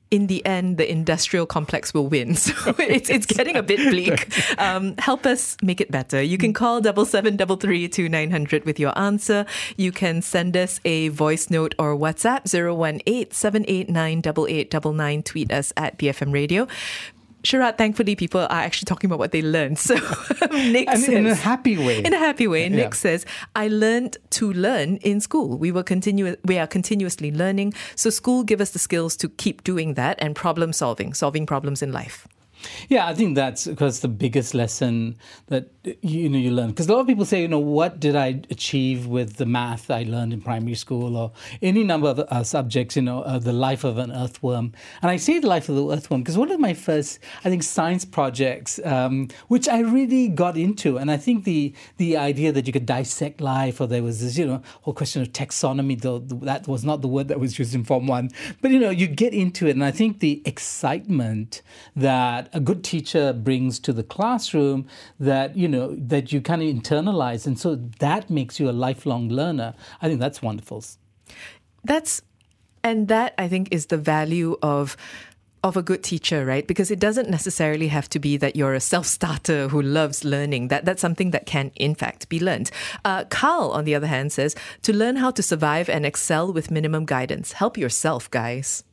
in 0.10 0.28
the 0.28 0.46
end, 0.46 0.78
the 0.78 0.90
industrial 0.90 1.46
complex 1.46 1.94
will 1.94 2.08
win. 2.08 2.36
So 2.48 2.74
it's 2.80 3.10
it's 3.10 3.26
getting 3.26 3.56
a 3.56 3.64
bit 3.64 3.80
bleak. 3.90 4.28
Um, 4.58 4.96
help 4.98 5.26
us 5.26 5.58
make 5.62 5.82
it 5.82 5.92
better. 5.92 6.22
You 6.22 6.38
can 6.38 6.54
call 6.54 6.82
double 6.82 7.06
seven 7.06 7.36
double 7.36 7.58
three 7.58 7.88
two 7.88 8.10
nine 8.10 8.32
hundred 8.32 8.66
with 8.66 8.80
your 8.80 8.98
answer. 8.98 9.46
You 9.76 9.92
can 9.92 10.22
send 10.22 10.56
us 10.56 10.80
a 10.86 11.10
voice 11.10 11.50
note 11.50 11.76
or 11.78 11.96
WhatsApp 11.96 12.48
018 12.48 13.32
789 13.32 14.20
8899. 14.20 15.24
Tweet 15.24 15.52
us 15.52 15.74
at 15.78 15.98
BFM 16.00 16.34
Radio. 16.34 16.68
Sharaad, 17.48 17.78
thankfully, 17.78 18.16
people 18.16 18.42
are 18.42 18.52
actually 18.52 18.88
talking 18.88 19.08
about 19.08 19.20
what 19.20 19.32
they 19.32 19.42
learned. 19.42 19.78
So 19.88 19.96
Nick 20.52 20.90
and 20.90 21.00
says, 21.00 21.10
in 21.10 21.28
a 21.28 21.36
happy 21.36 21.78
way. 21.78 22.04
In 22.04 22.14
a 22.14 22.18
happy 22.18 22.46
way. 22.46 22.64
Yeah. 22.64 22.76
Nick 22.76 22.94
says, 22.96 23.26
I 23.56 23.70
learned 23.70 24.18
to 24.32 24.52
learn 24.52 24.98
in 24.98 25.22
school. 25.22 25.58
We 25.58 25.72
were 25.72 25.84
continu- 25.84 26.36
we 26.44 26.58
are 26.58 26.68
continuously 26.68 27.32
learning. 27.32 27.74
So 27.96 28.10
school 28.10 28.44
give 28.44 28.60
us 28.60 28.72
the 28.72 28.80
skills 28.80 29.16
to 29.18 29.30
keep 29.30 29.64
doing 29.64 29.94
that 29.94 30.18
and 30.20 30.36
problem 30.36 30.74
solving, 30.74 31.14
solving 31.14 31.46
problems 31.46 31.82
in 31.82 31.94
life. 31.94 32.28
Yeah, 32.90 33.08
I 33.08 33.14
think 33.14 33.36
that's 33.36 33.68
because 33.68 34.00
the 34.00 34.08
biggest 34.08 34.54
lesson 34.54 35.18
that 35.48 35.70
you 36.02 36.30
know 36.30 36.38
you 36.38 36.52
learn. 36.52 36.70
Because 36.70 36.88
a 36.88 36.94
lot 36.94 37.02
of 37.02 37.08
people 37.08 37.26
say, 37.26 37.42
you 37.42 37.48
know, 37.48 37.60
what 37.60 38.00
did 38.00 38.16
I 38.16 38.42
achieve 38.50 39.08
with 39.08 39.38
the 39.38 39.46
math 39.46 39.90
I 39.92 40.04
learned 40.04 40.34
in 40.34 40.42
primary 40.42 40.76
school 40.76 41.16
or 41.16 41.32
any 41.62 41.84
number 41.84 42.10
of 42.10 42.20
uh, 42.20 42.44
subjects? 42.44 42.96
You 42.96 43.04
know, 43.04 43.22
uh, 43.22 43.40
the 43.40 43.54
life 43.54 43.84
of 43.84 43.98
an 43.98 44.12
earthworm. 44.12 44.74
And 45.02 45.12
I 45.12 45.18
say 45.18 45.40
the 45.40 45.48
life 45.48 45.70
of 45.70 45.76
the 45.76 45.92
earthworm 45.92 46.22
because 46.22 46.38
one 46.38 46.52
of 46.52 46.60
my 46.60 46.74
first, 46.74 47.20
I 47.44 47.50
think, 47.50 47.64
science 47.64 48.06
projects, 48.06 48.80
um, 48.84 49.30
which 49.48 49.68
I 49.68 49.80
really 49.80 50.28
got 50.30 50.58
into, 50.58 50.98
and 50.98 51.12
I 51.12 51.18
think 51.18 51.44
the 51.44 51.74
the 51.98 52.18
idea 52.18 52.52
that 52.52 52.68
you 52.68 52.74
could 52.74 52.86
dissect 52.86 53.42
life, 53.42 53.80
or 53.80 53.88
there 53.88 54.04
was 54.04 54.22
this, 54.22 54.38
you 54.38 54.48
know, 54.48 54.62
whole 54.82 54.94
question 54.94 55.22
of 55.22 55.32
taxonomy. 55.32 56.00
Though 56.00 56.20
that 56.20 56.68
was 56.68 56.84
not 56.84 57.02
the 57.02 57.08
word 57.08 57.28
that 57.28 57.40
was 57.40 57.60
used 57.60 57.76
in 57.76 57.84
Form 57.84 58.08
One, 58.08 58.30
but 58.62 58.72
you 58.72 58.80
know, 58.80 58.90
you 58.90 59.08
get 59.08 59.34
into 59.34 59.68
it, 59.68 59.72
and 59.72 59.84
I 59.84 59.92
think 59.92 60.20
the 60.20 60.42
excitement 60.46 61.62
that 61.96 62.50
a 62.58 62.60
good 62.60 62.84
teacher 62.84 63.34
brings 63.34 63.80
to 63.80 63.94
the 63.94 64.04
classroom 64.04 64.88
that 65.20 65.56
you 65.56 65.68
know 65.68 65.96
that 65.96 66.32
you 66.32 66.42
kind 66.42 66.62
of 66.64 66.68
internalize 66.68 67.46
and 67.46 67.60
so 67.60 67.76
that 68.00 68.30
makes 68.30 68.60
you 68.60 68.70
a 68.70 68.76
lifelong 68.86 69.30
learner 69.30 69.74
i 70.02 70.08
think 70.08 70.20
that's 70.20 70.42
wonderful 70.42 70.84
that's 71.84 72.22
and 72.84 73.08
that 73.08 73.34
i 73.38 73.48
think 73.48 73.68
is 73.72 73.86
the 73.88 73.98
value 73.98 74.58
of 74.62 74.98
of 75.64 75.76
a 75.76 75.82
good 75.82 76.04
teacher, 76.04 76.46
right? 76.46 76.68
Because 76.68 76.92
it 76.92 77.00
doesn't 77.00 77.30
necessarily 77.30 77.88
have 77.88 78.08
to 78.10 78.20
be 78.20 78.38
that 78.38 78.56
you're 78.56 78.76
a 78.76 78.80
self-starter 78.80 79.68
who 79.70 79.82
loves 79.82 80.24
learning. 80.24 80.70
That 80.70 80.86
that's 80.86 81.02
something 81.02 81.32
that 81.32 81.46
can, 81.46 81.72
in 81.76 81.96
fact, 81.96 82.30
be 82.30 82.40
learned. 82.40 82.72
Uh, 83.04 83.26
Carl, 83.26 83.72
on 83.72 83.84
the 83.84 83.96
other 83.96 84.08
hand, 84.08 84.32
says 84.32 84.56
to 84.84 84.94
learn 84.94 85.18
how 85.18 85.32
to 85.32 85.44
survive 85.44 85.90
and 85.90 86.06
excel 86.06 86.54
with 86.54 86.72
minimum 86.72 87.06
guidance. 87.06 87.54
Help 87.54 87.78
yourself, 87.78 88.30
guys. 88.30 88.84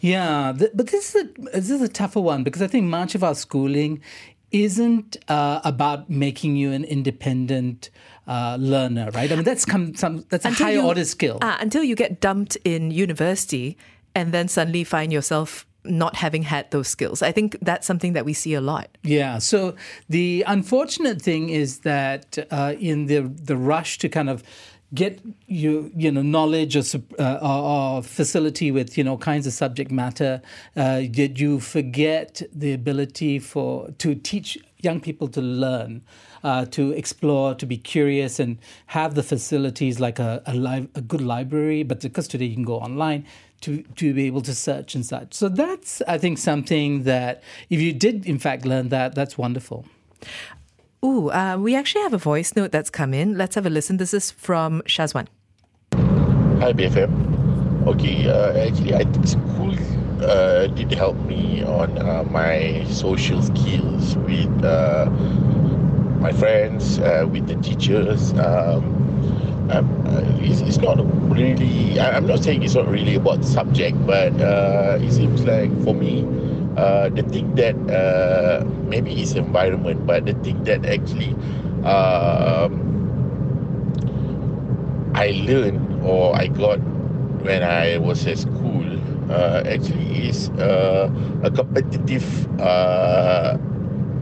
Yeah, 0.00 0.52
th- 0.56 0.72
but 0.74 0.88
this 0.88 1.14
is 1.14 1.24
a 1.24 1.58
this 1.58 1.70
is 1.70 1.82
a 1.82 1.88
tougher 1.88 2.20
one 2.20 2.44
because 2.44 2.62
I 2.62 2.66
think 2.66 2.86
much 2.86 3.14
of 3.14 3.24
our 3.24 3.34
schooling 3.34 4.00
isn't 4.50 5.16
uh, 5.28 5.60
about 5.64 6.10
making 6.10 6.56
you 6.56 6.72
an 6.72 6.84
independent 6.84 7.90
uh, 8.26 8.56
learner, 8.60 9.10
right? 9.12 9.30
I 9.30 9.34
mean, 9.34 9.44
that's 9.44 9.64
come 9.64 9.94
some 9.94 10.24
that's 10.28 10.44
until 10.44 10.66
a 10.66 10.68
higher 10.70 10.76
you, 10.76 10.86
order 10.86 11.04
skill. 11.04 11.38
Uh, 11.40 11.56
until 11.60 11.84
you 11.84 11.94
get 11.94 12.20
dumped 12.20 12.56
in 12.64 12.90
university 12.90 13.76
and 14.14 14.32
then 14.32 14.48
suddenly 14.48 14.84
find 14.84 15.12
yourself 15.12 15.66
not 15.84 16.16
having 16.16 16.42
had 16.42 16.70
those 16.70 16.88
skills. 16.88 17.22
I 17.22 17.32
think 17.32 17.56
that's 17.62 17.86
something 17.86 18.12
that 18.12 18.24
we 18.24 18.34
see 18.34 18.54
a 18.54 18.60
lot. 18.60 18.88
Yeah. 19.02 19.38
So 19.38 19.74
the 20.08 20.44
unfortunate 20.46 21.22
thing 21.22 21.48
is 21.48 21.80
that 21.80 22.38
uh, 22.50 22.74
in 22.78 23.06
the 23.06 23.20
the 23.20 23.56
rush 23.56 23.98
to 23.98 24.08
kind 24.08 24.28
of 24.28 24.42
get 24.94 25.20
you 25.46 25.90
you 25.94 26.10
know 26.10 26.22
knowledge 26.22 26.76
or, 26.76 26.82
uh, 27.18 27.38
or, 27.42 28.02
facility 28.02 28.70
with 28.70 28.98
you 28.98 29.04
know 29.04 29.16
kinds 29.16 29.46
of 29.46 29.52
subject 29.52 29.90
matter 29.90 30.42
uh, 30.76 31.00
did 31.00 31.38
you 31.38 31.60
forget 31.60 32.42
the 32.52 32.72
ability 32.72 33.38
for 33.38 33.90
to 33.98 34.14
teach 34.14 34.58
young 34.80 35.00
people 35.00 35.28
to 35.28 35.40
learn 35.40 36.02
uh, 36.42 36.64
to 36.64 36.90
explore 36.92 37.54
to 37.54 37.66
be 37.66 37.76
curious 37.76 38.40
and 38.40 38.58
have 38.86 39.14
the 39.14 39.22
facilities 39.22 40.00
like 40.00 40.18
a 40.18 40.42
a, 40.46 40.54
li- 40.54 40.88
a 40.94 41.00
good 41.00 41.20
library 41.20 41.82
but 41.82 42.00
because 42.00 42.26
today 42.26 42.46
you 42.46 42.54
can 42.54 42.64
go 42.64 42.78
online 42.78 43.24
to, 43.60 43.82
to 43.96 44.14
be 44.14 44.26
able 44.26 44.40
to 44.42 44.54
search 44.54 44.94
and 44.94 45.04
such. 45.04 45.34
So 45.34 45.48
that's, 45.48 46.02
I 46.08 46.18
think, 46.18 46.38
something 46.38 47.02
that 47.04 47.42
if 47.68 47.80
you 47.80 47.92
did, 47.92 48.26
in 48.26 48.38
fact, 48.38 48.64
learn 48.64 48.88
that, 48.88 49.14
that's 49.14 49.36
wonderful. 49.36 49.84
Ooh, 51.02 51.30
uh, 51.30 51.56
we 51.58 51.74
actually 51.74 52.02
have 52.02 52.12
a 52.12 52.18
voice 52.18 52.54
note 52.54 52.72
that's 52.72 52.90
come 52.90 53.14
in. 53.14 53.38
Let's 53.38 53.54
have 53.54 53.64
a 53.64 53.70
listen. 53.70 53.96
This 53.96 54.12
is 54.12 54.30
from 54.30 54.82
Shazwan. 54.82 55.28
Hi, 56.60 56.74
BFM. 56.74 57.86
Okay, 57.86 58.28
uh, 58.28 58.52
actually, 58.68 58.94
I 58.94 59.04
think 59.04 59.26
school 59.26 59.74
uh, 60.22 60.66
did 60.66 60.92
help 60.92 61.16
me 61.24 61.64
on 61.64 61.96
uh, 61.96 62.24
my 62.24 62.84
social 62.90 63.40
skills 63.40 64.16
with 64.18 64.62
uh, 64.62 65.06
my 66.20 66.32
friends, 66.32 66.98
uh, 66.98 67.26
with 67.30 67.46
the 67.46 67.56
teachers. 67.56 68.34
Um, 68.34 68.98
it's, 70.42 70.60
it's, 70.60 70.78
not 70.78 70.98
really, 71.30 71.98
I'm 71.98 72.26
not 72.26 72.44
saying 72.44 72.62
it's 72.62 72.74
not 72.74 72.88
really 72.88 73.14
about 73.14 73.42
subject, 73.42 73.96
but 74.06 74.34
it 75.00 75.12
seems 75.12 75.44
like 75.44 75.70
for 75.82 75.94
me, 75.94 76.26
uh, 76.76 77.08
the 77.10 77.22
thing 77.24 77.54
that 77.56 77.74
uh, 77.90 78.64
maybe 78.88 79.20
is 79.20 79.34
environment, 79.36 80.06
but 80.06 80.26
the 80.26 80.34
thing 80.44 80.62
that 80.64 80.84
actually 80.86 81.34
um, 81.84 82.72
I 85.14 85.30
learned 85.46 86.02
or 86.04 86.34
I 86.36 86.46
got 86.48 86.78
when 87.42 87.62
I 87.62 87.98
was 87.98 88.26
at 88.26 88.38
school 88.38 88.84
uh, 89.30 89.62
actually 89.66 90.28
is 90.28 90.48
uh, 90.60 91.10
a 91.42 91.50
competitive 91.50 92.24
uh, 92.60 93.56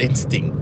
instinct 0.00 0.57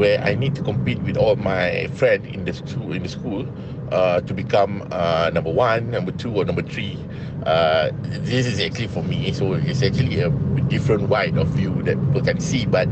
where 0.00 0.18
I 0.22 0.34
need 0.34 0.54
to 0.54 0.62
compete 0.62 0.98
with 1.02 1.18
all 1.18 1.36
my 1.36 1.86
friends 1.88 2.26
in 2.34 2.46
the 2.46 2.54
school 2.54 2.92
in 2.94 3.02
the 3.02 3.08
school 3.10 3.46
uh, 3.92 4.22
to 4.22 4.32
become 4.32 4.88
uh, 4.90 5.30
number 5.34 5.52
one, 5.52 5.90
number 5.90 6.10
two, 6.10 6.34
or 6.34 6.46
number 6.46 6.62
three. 6.62 6.96
Uh, 7.44 7.90
this 8.24 8.46
is 8.46 8.60
actually 8.60 8.86
for 8.88 9.02
me, 9.02 9.30
so 9.32 9.52
it's 9.52 9.82
actually 9.82 10.20
a 10.20 10.30
different 10.72 11.10
wide 11.10 11.36
of 11.36 11.48
view 11.48 11.82
that 11.82 12.00
people 12.06 12.22
can 12.22 12.40
see. 12.40 12.64
But 12.64 12.88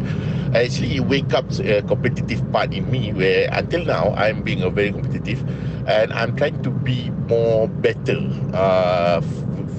actually, 0.55 0.97
it 0.97 1.01
wake 1.01 1.33
up 1.33 1.51
a 1.61 1.81
competitive 1.81 2.45
part 2.53 2.75
in 2.75 2.91
me 2.91 3.15
where 3.15 3.49
until 3.53 3.87
now 3.87 4.13
I'm 4.13 4.43
being 4.43 4.61
a 4.61 4.69
very 4.69 4.93
competitive, 4.93 5.41
and 5.89 6.13
I'm 6.13 6.37
trying 6.37 6.63
to 6.63 6.71
be 6.71 7.09
more 7.27 7.69
better 7.69 8.21
uh, 8.53 9.23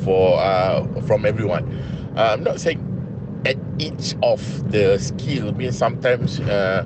for 0.03 0.39
uh, 0.39 0.83
from 1.01 1.27
everyone. 1.27 1.69
Uh, 2.17 2.33
I'm 2.33 2.43
not 2.43 2.59
saying 2.59 2.81
at 3.45 3.57
each 3.77 4.15
of 4.23 4.41
the 4.71 4.97
skill. 4.97 5.51
means 5.53 5.77
sometimes. 5.77 6.39
Uh, 6.39 6.85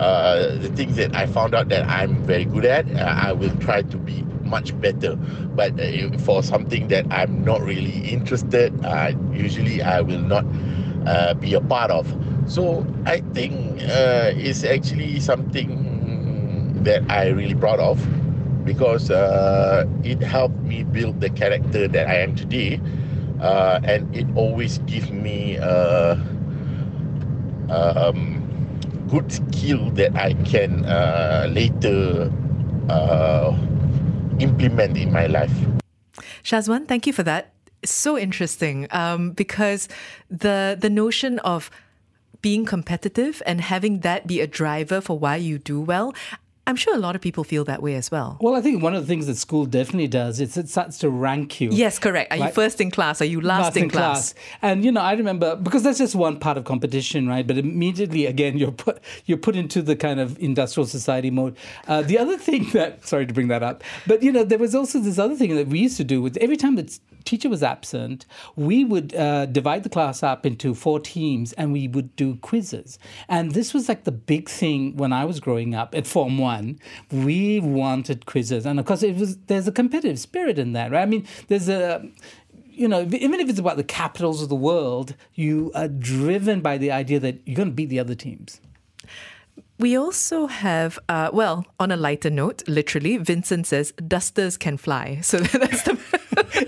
uh, 0.00 0.56
the 0.56 0.68
things 0.70 0.96
that 0.96 1.14
I 1.14 1.26
found 1.26 1.54
out 1.54 1.68
that 1.68 1.86
I'm 1.86 2.24
very 2.24 2.46
good 2.46 2.64
at, 2.64 2.90
uh, 2.96 3.04
I 3.04 3.32
will 3.32 3.54
try 3.58 3.82
to 3.82 3.98
be 3.98 4.22
much 4.44 4.72
better. 4.80 5.14
But 5.16 5.78
uh, 5.78 6.16
for 6.24 6.42
something 6.42 6.88
that 6.88 7.04
I'm 7.10 7.44
not 7.44 7.60
really 7.60 8.08
interested, 8.08 8.72
uh, 8.82 9.12
usually 9.30 9.82
I 9.82 10.00
will 10.00 10.22
not 10.22 10.46
uh, 11.06 11.34
be 11.34 11.52
a 11.52 11.60
part 11.60 11.90
of. 11.90 12.08
So 12.46 12.86
I 13.04 13.20
think 13.34 13.82
uh, 13.82 14.32
it's 14.34 14.64
actually 14.64 15.20
something 15.20 16.82
that 16.82 17.04
I 17.10 17.28
really 17.28 17.54
proud 17.54 17.78
of 17.78 18.00
because 18.64 19.10
it 19.10 20.22
helped 20.22 20.56
me 20.62 20.82
build 20.82 21.20
the 21.20 21.28
character 21.28 21.88
that 21.88 22.08
I 22.08 22.20
am 22.20 22.34
today, 22.34 22.80
and 23.40 24.16
it 24.16 24.26
always 24.34 24.78
gives 24.78 25.10
me. 25.10 25.58
Um, 27.68 28.39
good 29.10 29.32
skill 29.32 29.90
that 29.90 30.14
I 30.14 30.34
can 30.44 30.84
uh, 30.86 31.48
later 31.50 32.30
uh, 32.88 33.56
implement 34.38 34.96
in 34.96 35.12
my 35.12 35.26
life. 35.26 35.52
Shazwan, 36.42 36.86
thank 36.86 37.06
you 37.06 37.12
for 37.12 37.22
that. 37.24 37.52
So 37.84 38.18
interesting 38.18 38.86
um, 38.90 39.32
because 39.32 39.88
the 40.30 40.76
the 40.78 40.90
notion 40.90 41.38
of 41.40 41.70
being 42.42 42.64
competitive 42.64 43.42
and 43.44 43.60
having 43.60 44.00
that 44.00 44.26
be 44.26 44.40
a 44.40 44.46
driver 44.46 45.00
for 45.00 45.18
why 45.18 45.36
you 45.36 45.58
do 45.58 45.80
well. 45.80 46.14
I'm 46.70 46.76
sure 46.76 46.94
a 46.94 46.98
lot 46.98 47.16
of 47.16 47.20
people 47.20 47.42
feel 47.42 47.64
that 47.64 47.82
way 47.82 47.96
as 47.96 48.12
well. 48.12 48.38
Well, 48.40 48.54
I 48.54 48.60
think 48.60 48.80
one 48.80 48.94
of 48.94 49.02
the 49.02 49.08
things 49.08 49.26
that 49.26 49.34
school 49.34 49.66
definitely 49.66 50.06
does 50.06 50.38
is 50.38 50.56
it 50.56 50.68
starts 50.68 50.98
to 50.98 51.10
rank 51.10 51.60
you. 51.60 51.70
Yes, 51.72 51.98
correct. 51.98 52.32
Are 52.32 52.38
right? 52.38 52.46
you 52.46 52.52
first 52.52 52.80
in 52.80 52.92
class? 52.92 53.20
Are 53.20 53.24
you 53.24 53.40
last, 53.40 53.62
last 53.64 53.76
in, 53.76 53.82
in 53.82 53.90
class? 53.90 54.32
class? 54.32 54.44
And 54.62 54.84
you 54.84 54.92
know, 54.92 55.00
I 55.00 55.14
remember 55.14 55.56
because 55.56 55.82
that's 55.82 55.98
just 55.98 56.14
one 56.14 56.38
part 56.38 56.56
of 56.56 56.64
competition, 56.64 57.26
right? 57.26 57.44
But 57.44 57.58
immediately, 57.58 58.26
again, 58.26 58.56
you're 58.56 58.70
put 58.70 59.00
you're 59.26 59.36
put 59.36 59.56
into 59.56 59.82
the 59.82 59.96
kind 59.96 60.20
of 60.20 60.38
industrial 60.38 60.86
society 60.86 61.30
mode. 61.30 61.56
Uh, 61.88 62.02
the 62.02 62.18
other 62.18 62.38
thing 62.38 62.70
that 62.72 63.04
sorry 63.04 63.26
to 63.26 63.34
bring 63.34 63.48
that 63.48 63.64
up, 63.64 63.82
but 64.06 64.22
you 64.22 64.30
know, 64.30 64.44
there 64.44 64.58
was 64.58 64.76
also 64.76 65.00
this 65.00 65.18
other 65.18 65.34
thing 65.34 65.56
that 65.56 65.66
we 65.66 65.80
used 65.80 65.96
to 65.96 66.04
do 66.04 66.22
with 66.22 66.36
every 66.36 66.56
time 66.56 66.76
the 66.76 67.00
teacher 67.24 67.48
was 67.48 67.62
absent, 67.62 68.26
we 68.56 68.84
would 68.84 69.14
uh, 69.14 69.46
divide 69.46 69.82
the 69.82 69.88
class 69.88 70.22
up 70.22 70.46
into 70.46 70.74
four 70.74 71.00
teams 71.00 71.52
and 71.54 71.72
we 71.72 71.88
would 71.88 72.14
do 72.16 72.36
quizzes. 72.36 72.98
And 73.28 73.52
this 73.52 73.74
was 73.74 73.88
like 73.88 74.04
the 74.04 74.12
big 74.12 74.48
thing 74.48 74.96
when 74.96 75.12
I 75.12 75.24
was 75.24 75.40
growing 75.40 75.74
up 75.74 75.94
at 75.94 76.06
Form 76.06 76.38
1. 76.60 76.80
We 77.24 77.60
wanted 77.60 78.26
quizzes. 78.26 78.66
And 78.66 78.78
of 78.78 78.86
course, 78.86 79.02
it 79.02 79.16
was 79.16 79.36
there's 79.46 79.68
a 79.68 79.72
competitive 79.72 80.18
spirit 80.18 80.58
in 80.58 80.72
that, 80.72 80.90
right? 80.90 81.02
I 81.02 81.06
mean, 81.06 81.26
there's 81.48 81.68
a 81.68 82.08
you 82.80 82.88
know, 82.88 83.02
even 83.02 83.40
if 83.40 83.50
it's 83.50 83.58
about 83.58 83.76
the 83.76 83.84
capitals 83.84 84.42
of 84.42 84.48
the 84.48 84.54
world, 84.54 85.14
you 85.34 85.70
are 85.74 85.86
driven 85.86 86.62
by 86.62 86.78
the 86.78 86.90
idea 86.90 87.20
that 87.20 87.38
you're 87.44 87.56
going 87.56 87.68
to 87.68 87.74
beat 87.74 87.90
the 87.90 88.00
other 88.00 88.14
teams. 88.14 88.58
We 89.78 89.96
also 89.96 90.46
have, 90.46 90.98
uh, 91.08 91.30
well, 91.32 91.66
on 91.78 91.90
a 91.90 91.96
lighter 91.96 92.30
note, 92.30 92.62
literally, 92.66 93.18
Vincent 93.18 93.66
says 93.66 93.92
dusters 94.08 94.56
can 94.56 94.76
fly. 94.76 95.20
So 95.22 95.38
that's 95.62 95.82
the. 95.82 96.19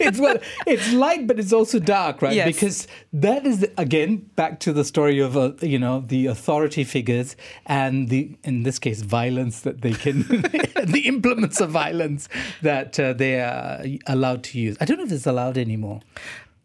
It's 0.02 0.18
well, 0.18 0.38
it's 0.66 0.92
light, 0.92 1.26
but 1.26 1.38
it's 1.38 1.52
also 1.52 1.78
dark, 1.78 2.22
right? 2.22 2.34
Yes. 2.34 2.46
Because 2.46 2.88
that 3.12 3.46
is 3.46 3.66
again 3.76 4.16
back 4.36 4.60
to 4.60 4.72
the 4.72 4.84
story 4.84 5.18
of 5.18 5.36
uh, 5.36 5.52
you 5.60 5.78
know 5.78 6.04
the 6.06 6.26
authority 6.26 6.84
figures 6.84 7.36
and 7.66 8.08
the 8.08 8.36
in 8.44 8.62
this 8.62 8.78
case 8.78 9.02
violence 9.02 9.60
that 9.60 9.82
they 9.82 9.92
can 9.92 10.22
the 10.84 11.02
implements 11.06 11.60
of 11.60 11.70
violence 11.70 12.28
that 12.62 12.98
uh, 12.98 13.12
they 13.12 13.40
are 13.40 13.82
allowed 14.06 14.42
to 14.44 14.58
use. 14.58 14.76
I 14.80 14.84
don't 14.84 14.98
know 14.98 15.04
if 15.04 15.12
it's 15.12 15.26
allowed 15.26 15.58
anymore. 15.58 16.00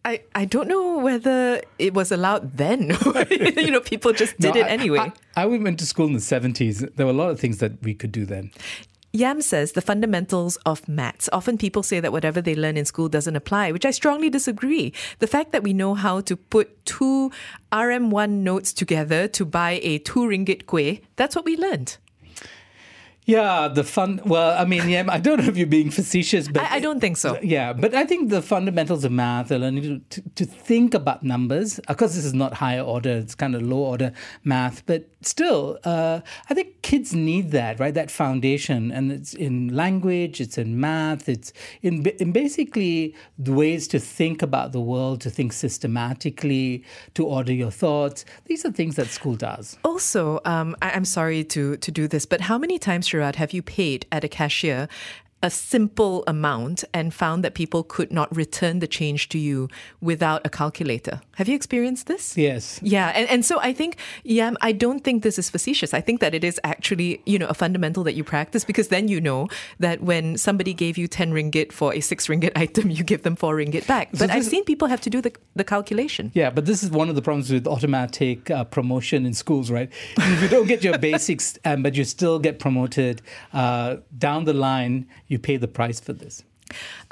I, 0.08 0.22
I 0.34 0.46
don't 0.46 0.70
know 0.70 1.00
whether 1.00 1.62
it 1.79 1.94
was 1.94 2.13
allowed 2.13 2.56
then. 2.56 2.96
you 3.29 3.72
know, 3.72 3.82
people 3.82 4.13
just 4.13 4.39
did 4.39 4.56
no, 4.56 4.62
it 4.62 4.67
anyway. 4.67 5.00
I, 5.00 5.12
I, 5.36 5.44
I 5.44 5.46
went 5.46 5.79
to 5.79 5.86
school 5.86 6.08
in 6.08 6.13
the 6.13 6.20
70s. 6.20 6.96
There 6.96 7.06
were 7.06 7.12
a 7.12 7.15
lot 7.15 7.29
of 7.29 7.41
things 7.41 7.58
that 7.58 7.84
we 7.84 7.94
could 7.94 8.13
do 8.13 8.25
then. 8.25 8.51
Yam 9.14 9.42
says 9.42 9.72
the 9.72 9.82
fundamentals 9.82 10.58
of 10.58 10.88
maths. 10.88 11.30
Often 11.32 11.58
people 11.58 11.82
say 11.82 12.00
that 12.00 12.12
whatever 12.12 12.42
they 12.42 12.56
learn 12.56 12.78
in 12.78 12.86
school 12.86 13.10
doesn't 13.10 13.36
apply, 13.36 13.72
which 13.72 13.86
I 13.86 13.92
strongly 13.92 14.30
disagree. 14.30 14.94
The 15.20 15.28
fact 15.28 15.52
that 15.54 15.64
we 15.64 15.74
know 15.74 15.94
how 15.94 16.22
to 16.22 16.36
put 16.36 16.86
two 16.86 17.32
RM1 17.72 18.30
notes 18.30 18.74
together 18.74 19.28
to 19.30 19.46
buy 19.46 19.80
a 19.82 20.00
two 20.00 20.20
ringgit 20.20 20.66
kueh, 20.66 21.02
that's 21.16 21.36
what 21.36 21.46
we 21.46 21.56
learned. 21.56 21.98
Yeah, 23.28 23.68
the 23.68 23.84
fun. 23.84 24.22
Well, 24.26 24.58
I 24.58 24.64
mean, 24.64 24.88
yeah, 24.88 25.04
I 25.10 25.20
don't 25.20 25.40
know 25.40 25.50
if 25.50 25.58
you're 25.58 25.68
being 25.68 25.92
facetious, 25.92 26.48
but 26.48 26.64
I, 26.72 26.76
I 26.76 26.80
don't 26.80 27.02
think 27.02 27.18
so. 27.18 27.38
Yeah, 27.44 27.74
but 27.74 27.94
I 27.94 28.06
think 28.06 28.30
the 28.30 28.42
fundamentals 28.42 29.04
of 29.04 29.12
math, 29.12 29.52
are 29.52 29.60
learning 29.60 30.06
to, 30.10 30.22
to, 30.22 30.30
to 30.36 30.46
think 30.46 30.94
about 30.94 31.24
numbers. 31.24 31.78
Of 31.80 31.98
course, 31.98 32.16
this 32.16 32.24
is 32.24 32.34
not 32.34 32.54
higher 32.54 32.82
order; 32.82 33.12
it's 33.12 33.36
kind 33.36 33.54
of 33.54 33.64
low 33.64 33.80
order 33.80 34.14
math, 34.46 34.86
but 34.86 35.10
still, 35.27 35.77
uh, 35.84 36.22
I 36.50 36.53
think 36.53 36.81
kids 36.81 37.13
need 37.13 37.51
that, 37.51 37.79
right? 37.79 37.93
That 37.93 38.10
foundation, 38.10 38.91
and 38.91 39.12
it's 39.12 39.34
in 39.34 39.75
language, 39.75 40.39
it's 40.41 40.57
in 40.57 40.79
math, 40.79 41.27
it's 41.29 41.53
in 41.81 42.05
in 42.05 42.31
basically 42.31 43.15
the 43.38 43.53
ways 43.53 43.88
to 43.89 44.00
think 44.00 44.41
about 44.41 44.72
the 44.72 44.81
world, 44.81 45.22
to 45.22 45.29
think 45.29 45.53
systematically, 45.53 46.84
to 47.13 47.25
order 47.25 47.53
your 47.53 47.72
thoughts. 47.72 48.25
These 48.46 48.65
are 48.65 48.72
things 48.72 48.96
that 48.96 49.07
school 49.07 49.36
does. 49.36 49.77
Also, 49.84 50.39
um, 50.46 50.75
I, 50.81 50.91
am 50.91 51.05
sorry 51.05 51.43
to 51.46 51.77
to 51.77 51.91
do 51.91 52.07
this, 52.07 52.25
but 52.25 52.41
how 52.41 52.57
many 52.57 52.79
times? 52.79 53.07
Sharaad, 53.07 53.36
have 53.36 53.53
you 53.53 53.62
paid 53.62 54.05
at 54.12 54.24
a 54.24 54.27
cashier 54.27 54.88
a 55.44 55.50
simple 55.51 56.24
amount 56.25 56.84
and 56.94 57.13
found 57.13 57.44
that 57.44 57.53
people 57.53 57.84
could 57.84 58.12
not 58.12 58.34
return 58.36 58.79
the 58.79 58.88
change 58.88 59.29
to 59.29 59.38
you 59.38 59.70
without 60.01 60.41
a 60.46 60.50
calculator. 60.50 61.22
Have 61.36 61.48
you 61.48 61.56
experienced 61.56 62.08
this? 62.08 62.36
Yes. 62.36 62.79
Yeah, 62.82 63.10
and, 63.10 63.29
and 63.29 63.46
so 63.46 63.60
I 63.60 63.72
think, 63.72 63.98
yeah, 64.24 64.51
I 64.62 64.72
don't 64.72 65.03
think 65.03 65.22
this 65.22 65.38
is 65.38 65.50
facetious. 65.50 65.94
I 65.94 66.01
think 66.01 66.22
that 66.22 66.34
it 66.34 66.44
is 66.44 66.60
actually, 66.63 67.22
you 67.25 67.38
know, 67.38 67.46
a 67.48 67.53
fundamental 67.53 68.03
that 68.06 68.13
you 68.13 68.24
practice 68.24 68.65
because 68.65 68.88
then 68.88 69.08
you 69.08 69.22
know 69.22 69.48
that 69.79 70.01
when 70.01 70.38
somebody 70.38 70.74
gave 70.74 70.98
you 70.98 71.08
10 71.08 71.32
ringgit 71.32 71.72
for 71.72 71.94
a 71.94 72.00
6 72.00 72.27
ringgit 72.27 72.51
item, 72.56 72.89
you 72.89 73.03
give 73.03 73.22
them 73.22 73.36
4 73.36 73.56
ringgit 73.56 73.86
back. 73.86 74.10
But 74.17 74.32
I've 74.32 74.46
seen 74.46 74.63
people 74.63 74.88
have 74.88 75.01
to 75.01 75.10
do 75.10 75.22
the, 75.22 75.32
the 75.56 75.63
calculation. 75.63 76.32
Yeah, 76.34 76.50
but 76.50 76.65
this 76.65 76.82
is 76.82 76.89
one 76.89 77.10
of 77.10 77.15
the 77.15 77.22
problems 77.22 77.51
with 77.51 77.67
automatic 77.67 78.50
uh, 78.50 78.63
promotion 78.63 79.25
in 79.25 79.34
schools, 79.34 79.70
right? 79.70 79.91
if 80.17 80.41
you 80.41 80.50
don't 80.50 80.67
get 80.67 80.84
your 80.84 80.98
basics, 81.12 81.60
um, 81.63 81.84
but 81.84 81.96
you 81.96 82.03
still 82.03 82.39
get 82.39 82.58
promoted 82.58 83.22
uh, 83.53 83.98
down 84.17 84.46
the 84.46 84.53
line, 84.53 85.08
you 85.27 85.39
pay 85.39 85.57
the 85.57 85.67
price 85.67 86.00
for 86.00 86.13
this. 86.13 86.43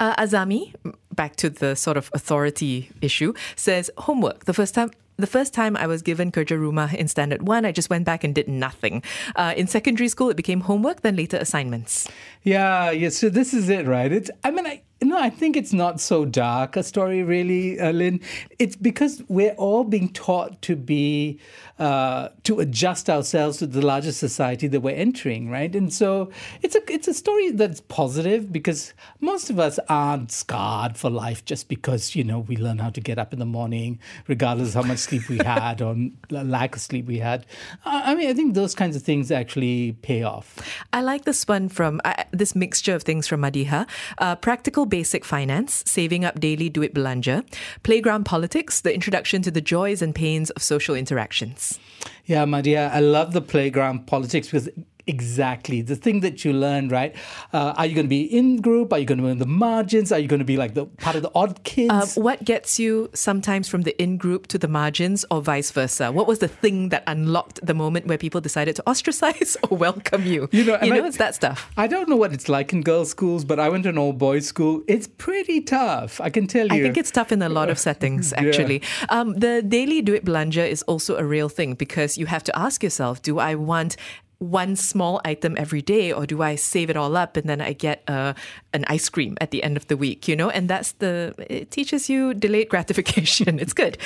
Uh, 0.00 0.14
Azami, 0.16 0.74
back 1.14 1.36
to 1.36 1.48
the 1.48 1.74
sort 1.74 1.96
of 1.96 2.10
authority 2.12 2.90
issue, 3.00 3.32
says 3.54 3.90
homework. 3.98 4.44
The 4.44 4.54
first 4.54 4.74
time 4.74 4.90
the 5.18 5.26
first 5.26 5.54
time 5.54 5.78
I 5.78 5.86
was 5.86 6.02
given 6.02 6.30
Kerja 6.30 6.58
Rumah 6.58 6.92
in 6.94 7.08
Standard 7.08 7.48
1, 7.48 7.64
I 7.64 7.72
just 7.72 7.88
went 7.88 8.04
back 8.04 8.22
and 8.22 8.34
did 8.34 8.48
nothing. 8.48 9.02
Uh, 9.34 9.54
in 9.56 9.66
secondary 9.66 10.08
school, 10.08 10.28
it 10.28 10.36
became 10.36 10.60
homework, 10.60 11.00
then 11.00 11.16
later 11.16 11.38
assignments. 11.38 12.06
Yeah, 12.42 12.90
yeah. 12.90 13.08
So 13.08 13.30
this 13.30 13.54
is 13.54 13.70
it, 13.70 13.86
right? 13.86 14.12
It's, 14.12 14.30
I 14.44 14.50
mean, 14.50 14.66
I, 14.66 14.82
no, 15.02 15.18
I 15.18 15.28
think 15.28 15.56
it's 15.56 15.74
not 15.74 16.00
so 16.00 16.24
dark 16.24 16.74
a 16.74 16.82
story, 16.82 17.22
really, 17.22 17.78
uh, 17.78 17.92
Lynn. 17.92 18.18
It's 18.58 18.76
because 18.76 19.22
we're 19.28 19.52
all 19.52 19.84
being 19.84 20.08
taught 20.08 20.62
to 20.62 20.74
be, 20.74 21.38
uh, 21.78 22.30
to 22.44 22.60
adjust 22.60 23.10
ourselves 23.10 23.58
to 23.58 23.66
the 23.66 23.84
larger 23.84 24.12
society 24.12 24.66
that 24.68 24.80
we're 24.80 24.96
entering, 24.96 25.50
right? 25.50 25.76
And 25.76 25.92
so 25.92 26.30
it's 26.62 26.74
a 26.74 26.80
it's 26.90 27.08
a 27.08 27.12
story 27.12 27.50
that's 27.50 27.82
positive 27.82 28.50
because 28.50 28.94
most 29.20 29.50
of 29.50 29.60
us 29.60 29.78
aren't 29.90 30.32
scarred 30.32 30.96
for 30.96 31.10
life 31.10 31.44
just 31.44 31.68
because 31.68 32.16
you 32.16 32.24
know 32.24 32.38
we 32.38 32.56
learn 32.56 32.78
how 32.78 32.88
to 32.88 33.00
get 33.00 33.18
up 33.18 33.34
in 33.34 33.38
the 33.38 33.44
morning, 33.44 33.98
regardless 34.28 34.68
of 34.70 34.82
how 34.82 34.88
much 34.88 35.00
sleep 35.00 35.28
we 35.28 35.36
had 35.36 35.82
or 35.82 35.94
lack 36.30 36.74
of 36.74 36.80
sleep 36.80 37.04
we 37.04 37.18
had. 37.18 37.44
I 37.84 38.14
mean, 38.14 38.30
I 38.30 38.32
think 38.32 38.54
those 38.54 38.74
kinds 38.74 38.96
of 38.96 39.02
things 39.02 39.30
actually 39.30 39.92
pay 40.00 40.22
off. 40.22 40.56
I 40.94 41.02
like 41.02 41.26
this 41.26 41.46
one 41.46 41.68
from 41.68 42.00
this 42.30 42.56
mixture 42.56 42.94
of 42.94 43.02
things 43.02 43.28
from 43.28 43.42
Madiha. 43.42 43.86
Uh, 44.16 44.36
practical 44.36 44.85
basic 44.86 45.24
finance, 45.24 45.82
saving 45.86 46.24
up 46.24 46.40
daily 46.40 46.70
duit 46.70 46.94
belanja, 46.94 47.44
playground 47.82 48.24
politics, 48.24 48.80
the 48.80 48.94
introduction 48.94 49.42
to 49.42 49.50
the 49.50 49.60
joys 49.60 50.02
and 50.02 50.14
pains 50.14 50.50
of 50.50 50.62
social 50.62 50.94
interactions. 50.94 51.78
Yeah, 52.24 52.44
Madiha, 52.44 52.90
I 52.90 53.00
love 53.00 53.32
the 53.32 53.40
playground 53.40 54.06
politics 54.06 54.48
because 54.48 54.68
Exactly. 55.08 55.82
The 55.82 55.94
thing 55.94 56.20
that 56.20 56.44
you 56.44 56.52
learn, 56.52 56.88
right? 56.88 57.14
Uh, 57.52 57.74
are 57.76 57.86
you 57.86 57.94
going 57.94 58.06
to 58.06 58.08
be 58.08 58.22
in 58.22 58.60
group? 58.60 58.92
Are 58.92 58.98
you 58.98 59.04
going 59.04 59.18
to 59.18 59.24
be 59.24 59.30
in 59.30 59.38
the 59.38 59.46
margins? 59.46 60.10
Are 60.10 60.18
you 60.18 60.26
going 60.26 60.40
to 60.40 60.44
be 60.44 60.56
like 60.56 60.74
the 60.74 60.86
part 60.86 61.14
of 61.14 61.22
the 61.22 61.30
odd 61.32 61.62
kids? 61.62 62.18
Uh, 62.18 62.20
what 62.20 62.44
gets 62.44 62.80
you 62.80 63.08
sometimes 63.14 63.68
from 63.68 63.82
the 63.82 64.00
in 64.02 64.16
group 64.16 64.48
to 64.48 64.58
the 64.58 64.66
margins 64.66 65.24
or 65.30 65.40
vice 65.40 65.70
versa? 65.70 66.10
What 66.10 66.26
was 66.26 66.40
the 66.40 66.48
thing 66.48 66.88
that 66.88 67.04
unlocked 67.06 67.64
the 67.64 67.74
moment 67.74 68.06
where 68.06 68.18
people 68.18 68.40
decided 68.40 68.74
to 68.76 68.88
ostracize 68.88 69.56
or 69.70 69.76
welcome 69.76 70.26
you? 70.26 70.48
You 70.50 70.64
know, 70.64 70.78
you 70.82 70.92
know 70.92 71.04
I, 71.04 71.06
it's 71.06 71.18
that 71.18 71.36
stuff. 71.36 71.70
I 71.76 71.86
don't 71.86 72.08
know 72.08 72.16
what 72.16 72.32
it's 72.32 72.48
like 72.48 72.72
in 72.72 72.82
girls' 72.82 73.10
schools, 73.10 73.44
but 73.44 73.60
I 73.60 73.68
went 73.68 73.84
to 73.84 73.90
an 73.90 73.98
all 73.98 74.12
boys 74.12 74.46
school. 74.46 74.82
It's 74.88 75.06
pretty 75.06 75.60
tough, 75.60 76.20
I 76.20 76.30
can 76.30 76.48
tell 76.48 76.66
you. 76.66 76.74
I 76.74 76.82
think 76.82 76.96
it's 76.96 77.12
tough 77.12 77.30
in 77.30 77.42
a 77.42 77.48
lot 77.48 77.70
of 77.70 77.78
settings, 77.88 78.32
actually. 78.32 78.82
yeah. 79.02 79.06
um, 79.20 79.34
the 79.34 79.62
daily 79.62 80.02
duit 80.02 80.24
belanja 80.24 80.68
is 80.68 80.82
also 80.82 81.16
a 81.16 81.24
real 81.24 81.48
thing 81.48 81.74
because 81.74 82.18
you 82.18 82.26
have 82.26 82.42
to 82.42 82.58
ask 82.58 82.82
yourself 82.82 83.22
do 83.22 83.38
I 83.38 83.54
want 83.54 83.96
one 84.38 84.76
small 84.76 85.20
item 85.24 85.54
every 85.58 85.82
day 85.82 86.12
or 86.12 86.26
do 86.26 86.42
I 86.42 86.56
save 86.56 86.90
it 86.90 86.96
all 86.96 87.16
up 87.16 87.36
and 87.36 87.48
then 87.48 87.60
I 87.60 87.72
get 87.72 88.02
uh, 88.08 88.34
an 88.72 88.84
ice 88.88 89.08
cream 89.08 89.36
at 89.40 89.50
the 89.50 89.62
end 89.62 89.76
of 89.76 89.86
the 89.88 89.96
week, 89.96 90.28
you 90.28 90.36
know? 90.36 90.50
And 90.50 90.68
that's 90.68 90.92
the, 90.92 91.34
it 91.48 91.70
teaches 91.70 92.10
you 92.10 92.34
delayed 92.34 92.68
gratification. 92.74 93.58
it's 93.58 93.72
good. 93.72 93.98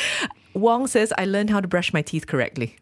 Wong 0.54 0.86
says, 0.86 1.12
I 1.18 1.24
learned 1.24 1.50
how 1.50 1.60
to 1.60 1.68
brush 1.68 1.92
my 1.92 2.02
teeth 2.02 2.26
correctly. 2.26 2.76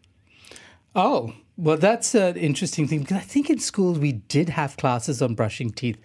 Oh, 0.95 1.33
well, 1.57 1.77
that's 1.77 2.15
an 2.15 2.37
interesting 2.37 2.87
thing 2.87 2.99
because 2.99 3.17
I 3.17 3.21
think 3.21 3.49
in 3.49 3.59
schools 3.59 3.99
we 3.99 4.13
did 4.13 4.49
have 4.49 4.77
classes 4.77 5.21
on 5.21 5.35
brushing 5.35 5.71
teeth 5.71 5.97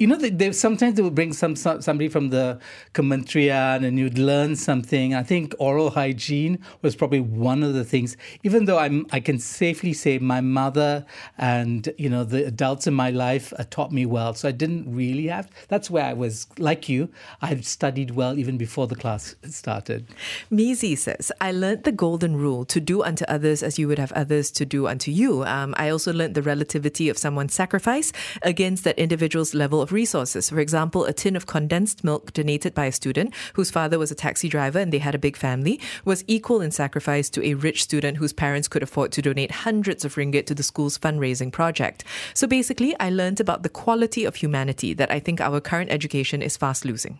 you 0.00 0.06
know, 0.06 0.16
they, 0.16 0.30
they, 0.30 0.50
sometimes 0.52 0.94
they 0.94 1.02
would 1.02 1.14
bring 1.14 1.34
some, 1.34 1.54
some 1.54 1.82
somebody 1.82 2.08
from 2.08 2.30
the 2.30 2.58
Kementerian 2.94 3.84
and 3.84 3.98
you'd 3.98 4.16
learn 4.16 4.56
something. 4.56 5.14
I 5.14 5.22
think 5.22 5.54
oral 5.58 5.90
hygiene 5.90 6.58
was 6.80 6.96
probably 6.96 7.20
one 7.20 7.62
of 7.62 7.74
the 7.74 7.84
things. 7.84 8.16
Even 8.42 8.64
though 8.64 8.78
I'm, 8.78 9.06
I 9.12 9.20
can 9.20 9.38
safely 9.38 9.92
say 9.92 10.18
my 10.18 10.40
mother 10.40 11.04
and 11.36 11.92
you 11.98 12.08
know 12.08 12.24
the 12.24 12.46
adults 12.46 12.86
in 12.86 12.94
my 12.94 13.10
life 13.10 13.52
uh, 13.58 13.64
taught 13.68 13.92
me 13.92 14.06
well, 14.06 14.32
so 14.32 14.48
I 14.48 14.52
didn't 14.52 14.90
really 14.90 15.26
have. 15.26 15.50
That's 15.68 15.90
where 15.90 16.06
I 16.06 16.14
was 16.14 16.46
like 16.58 16.88
you. 16.88 17.10
I 17.42 17.60
studied 17.60 18.12
well 18.12 18.38
even 18.38 18.56
before 18.56 18.86
the 18.86 18.96
class 18.96 19.36
started. 19.50 20.06
Mizi 20.50 20.96
says, 20.96 21.30
"I 21.42 21.52
learned 21.52 21.84
the 21.84 21.92
golden 21.92 22.36
rule 22.36 22.64
to 22.64 22.80
do 22.80 23.02
unto 23.02 23.26
others 23.26 23.62
as 23.62 23.78
you 23.78 23.86
would 23.88 23.98
have 23.98 24.12
others 24.12 24.50
to 24.52 24.64
do 24.64 24.86
unto 24.86 25.10
you. 25.10 25.44
Um, 25.44 25.74
I 25.76 25.90
also 25.90 26.10
learned 26.10 26.34
the 26.34 26.42
relativity 26.42 27.10
of 27.10 27.18
someone's 27.18 27.52
sacrifice 27.52 28.12
against 28.40 28.84
that 28.84 28.98
individual's 28.98 29.52
level 29.52 29.82
of 29.82 29.89
resources. 29.92 30.50
For 30.50 30.60
example, 30.60 31.04
a 31.04 31.12
tin 31.12 31.36
of 31.36 31.46
condensed 31.46 32.04
milk 32.04 32.32
donated 32.32 32.74
by 32.74 32.86
a 32.86 32.92
student 32.92 33.34
whose 33.54 33.70
father 33.70 33.98
was 33.98 34.10
a 34.10 34.14
taxi 34.14 34.48
driver 34.48 34.78
and 34.78 34.92
they 34.92 34.98
had 34.98 35.14
a 35.14 35.18
big 35.18 35.36
family 35.36 35.80
was 36.04 36.24
equal 36.26 36.60
in 36.60 36.70
sacrifice 36.70 37.28
to 37.30 37.44
a 37.44 37.54
rich 37.54 37.82
student 37.82 38.18
whose 38.18 38.32
parents 38.32 38.68
could 38.68 38.82
afford 38.82 39.12
to 39.12 39.22
donate 39.22 39.50
hundreds 39.50 40.04
of 40.04 40.14
ringgit 40.14 40.46
to 40.46 40.54
the 40.54 40.62
school's 40.62 40.98
fundraising 40.98 41.52
project. 41.52 42.04
So 42.34 42.46
basically, 42.46 42.94
I 42.98 43.10
learned 43.10 43.40
about 43.40 43.62
the 43.62 43.68
quality 43.68 44.24
of 44.24 44.36
humanity 44.36 44.94
that 44.94 45.10
I 45.10 45.20
think 45.20 45.40
our 45.40 45.60
current 45.60 45.90
education 45.90 46.42
is 46.42 46.56
fast 46.56 46.84
losing. 46.84 47.18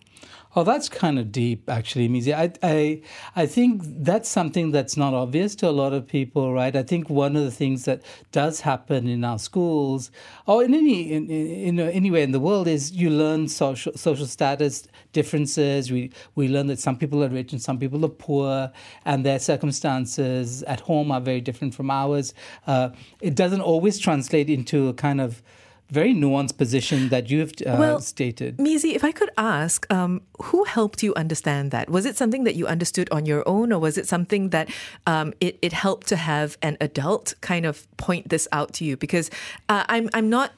Oh, 0.56 0.64
that's 0.64 0.88
kind 0.88 1.16
of 1.16 1.30
deep, 1.30 1.70
actually, 1.70 2.08
Mizi. 2.08 2.34
I, 2.34 2.52
I, 2.60 3.02
I 3.36 3.46
think 3.46 3.82
that's 3.84 4.28
something 4.28 4.72
that's 4.72 4.96
not 4.96 5.14
obvious 5.14 5.54
to 5.56 5.68
a 5.68 5.70
lot 5.70 5.92
of 5.92 6.08
people, 6.08 6.52
right? 6.52 6.74
I 6.74 6.82
think 6.82 7.08
one 7.08 7.36
of 7.36 7.44
the 7.44 7.52
things 7.52 7.84
that 7.84 8.02
does 8.32 8.60
happen 8.62 9.06
in 9.06 9.22
our 9.22 9.38
schools, 9.38 10.10
or 10.46 10.64
in 10.64 10.74
any, 10.74 11.12
in, 11.12 11.30
in, 11.30 11.78
anywhere 11.78 12.22
in 12.22 12.32
the 12.32 12.40
world, 12.40 12.66
is 12.66 12.90
you 12.90 13.10
learn 13.10 13.46
social 13.46 13.92
social 13.94 14.26
status 14.26 14.88
differences. 15.12 15.92
We 15.92 16.10
we 16.34 16.48
learn 16.48 16.66
that 16.66 16.80
some 16.80 16.96
people 16.96 17.22
are 17.22 17.28
rich 17.28 17.52
and 17.52 17.62
some 17.62 17.78
people 17.78 18.04
are 18.04 18.08
poor, 18.08 18.72
and 19.04 19.24
their 19.24 19.38
circumstances 19.38 20.64
at 20.64 20.80
home 20.80 21.12
are 21.12 21.20
very 21.20 21.40
different 21.40 21.76
from 21.76 21.92
ours. 21.92 22.34
Uh, 22.66 22.90
it 23.20 23.36
doesn't 23.36 23.60
always 23.60 24.00
translate 24.00 24.50
into 24.50 24.88
a 24.88 24.94
kind 24.94 25.20
of 25.20 25.44
very 25.90 26.14
nuanced 26.14 26.56
position 26.56 27.08
that 27.08 27.30
you've 27.30 27.52
uh, 27.66 27.76
well, 27.78 28.00
stated. 28.00 28.56
Mizi, 28.58 28.94
if 28.94 29.04
I 29.04 29.12
could 29.12 29.30
ask, 29.36 29.90
um, 29.92 30.22
who 30.42 30.64
helped 30.64 31.02
you 31.02 31.14
understand 31.14 31.70
that? 31.70 31.90
Was 31.90 32.06
it 32.06 32.16
something 32.16 32.44
that 32.44 32.54
you 32.54 32.66
understood 32.66 33.08
on 33.10 33.26
your 33.26 33.42
own, 33.46 33.72
or 33.72 33.78
was 33.78 33.98
it 33.98 34.06
something 34.06 34.50
that 34.50 34.70
um, 35.06 35.32
it, 35.40 35.58
it 35.62 35.72
helped 35.72 36.06
to 36.08 36.16
have 36.16 36.56
an 36.62 36.76
adult 36.80 37.34
kind 37.40 37.66
of 37.66 37.86
point 37.96 38.28
this 38.28 38.46
out 38.52 38.72
to 38.74 38.84
you? 38.84 38.96
Because 38.96 39.30
uh, 39.68 39.84
I'm 39.88 40.08
I'm 40.14 40.30
not 40.30 40.52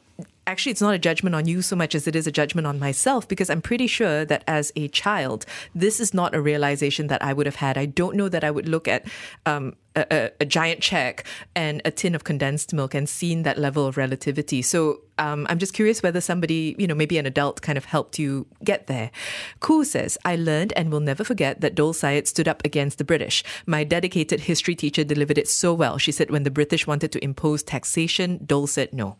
actually 0.47 0.73
it's 0.73 0.81
not 0.81 0.95
a 0.95 0.99
judgment 0.99 1.35
on 1.35 1.47
you 1.47 1.63
so 1.63 1.77
much 1.77 1.95
as 1.95 2.07
it 2.07 2.17
is 2.17 2.27
a 2.27 2.33
judgment 2.33 2.67
on 2.67 2.79
myself 2.79 3.29
because 3.29 3.49
I'm 3.49 3.63
pretty 3.63 3.87
sure 3.87 4.25
that 4.25 4.43
as 4.47 4.73
a 4.75 4.89
child, 4.89 5.47
this 5.75 6.01
is 6.01 6.13
not 6.13 6.35
a 6.35 6.41
realization 6.41 7.07
that 7.09 7.23
I 7.23 7.33
would 7.33 7.47
have 7.47 7.57
had. 7.57 7.79
I 7.79 7.87
don't 7.87 8.17
know 8.17 8.29
that 8.29 8.43
I 8.43 8.51
would 8.51 8.69
look 8.69 8.89
at 8.89 9.07
um, 9.47 9.77
a, 9.95 10.31
a, 10.41 10.47
giant 10.47 10.81
check 10.81 11.25
and 11.55 11.83
a 11.85 11.91
tin 11.91 12.15
of 12.15 12.25
condensed 12.25 12.73
milk 12.73 12.95
and 12.95 13.09
seen 13.09 13.43
that 13.43 13.59
level 13.59 13.87
of 13.87 13.97
relativity. 13.97 14.63
So 14.63 15.03
um, 15.19 15.47
I'm 15.51 15.59
just 15.59 15.75
curious 15.75 16.03
whether 16.03 16.21
somebody, 16.21 16.75
you 16.79 16.87
know, 16.87 16.95
maybe 16.95 17.19
an 17.19 17.27
adult 17.27 17.63
kind 17.63 17.77
of 17.77 17.85
helped 17.85 18.19
you 18.19 18.47
get 18.65 18.87
there. 18.87 19.11
Koo 19.61 19.85
says, 19.85 20.17
I 20.25 20.37
learned 20.37 20.73
and 20.77 20.91
will 20.91 21.01
never 21.01 21.25
forget 21.25 21.61
that 21.61 21.75
Dol 21.75 21.93
Said 21.93 22.27
stood 22.27 22.49
up 22.49 22.63
against 22.65 22.99
the 22.99 23.05
British. 23.05 23.45
My 23.67 23.85
dedicated 23.85 24.41
history 24.41 24.75
teacher 24.75 25.05
delivered 25.05 25.39
it 25.39 25.49
so 25.49 25.75
well. 25.75 25.99
She 25.99 26.13
said 26.13 26.31
when 26.31 26.45
the 26.45 26.51
British 26.51 26.87
wanted 26.87 27.13
to 27.13 27.23
impose 27.23 27.63
taxation, 27.63 28.41
Dol 28.45 28.67
said 28.67 28.93
no. 28.93 29.17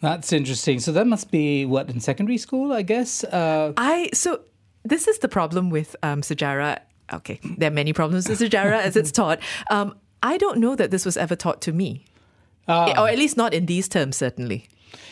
That's 0.00 0.32
interesting. 0.32 0.80
So 0.80 0.92
that 0.92 1.06
must 1.06 1.30
be 1.30 1.64
what 1.64 1.88
in 1.90 2.00
secondary 2.00 2.38
school, 2.38 2.72
I 2.72 2.82
guess. 2.82 3.24
Uh... 3.24 3.72
I 3.76 4.10
so 4.12 4.40
this 4.84 5.08
is 5.08 5.18
the 5.18 5.28
problem 5.28 5.70
with 5.70 5.96
um, 6.02 6.20
Sejarah. 6.20 6.80
Okay, 7.12 7.40
there 7.58 7.68
are 7.70 7.74
many 7.74 7.92
problems 7.92 8.28
with 8.28 8.40
Sejarah 8.40 8.80
as 8.82 8.96
it's 8.96 9.12
taught. 9.12 9.40
Um, 9.70 9.94
I 10.22 10.38
don't 10.38 10.58
know 10.58 10.74
that 10.74 10.90
this 10.90 11.04
was 11.04 11.16
ever 11.16 11.36
taught 11.36 11.60
to 11.62 11.72
me, 11.72 12.04
ah. 12.68 13.00
or 13.00 13.08
at 13.08 13.18
least 13.18 13.36
not 13.36 13.52
in 13.52 13.66
these 13.66 13.88
terms, 13.88 14.16
certainly. 14.16 14.68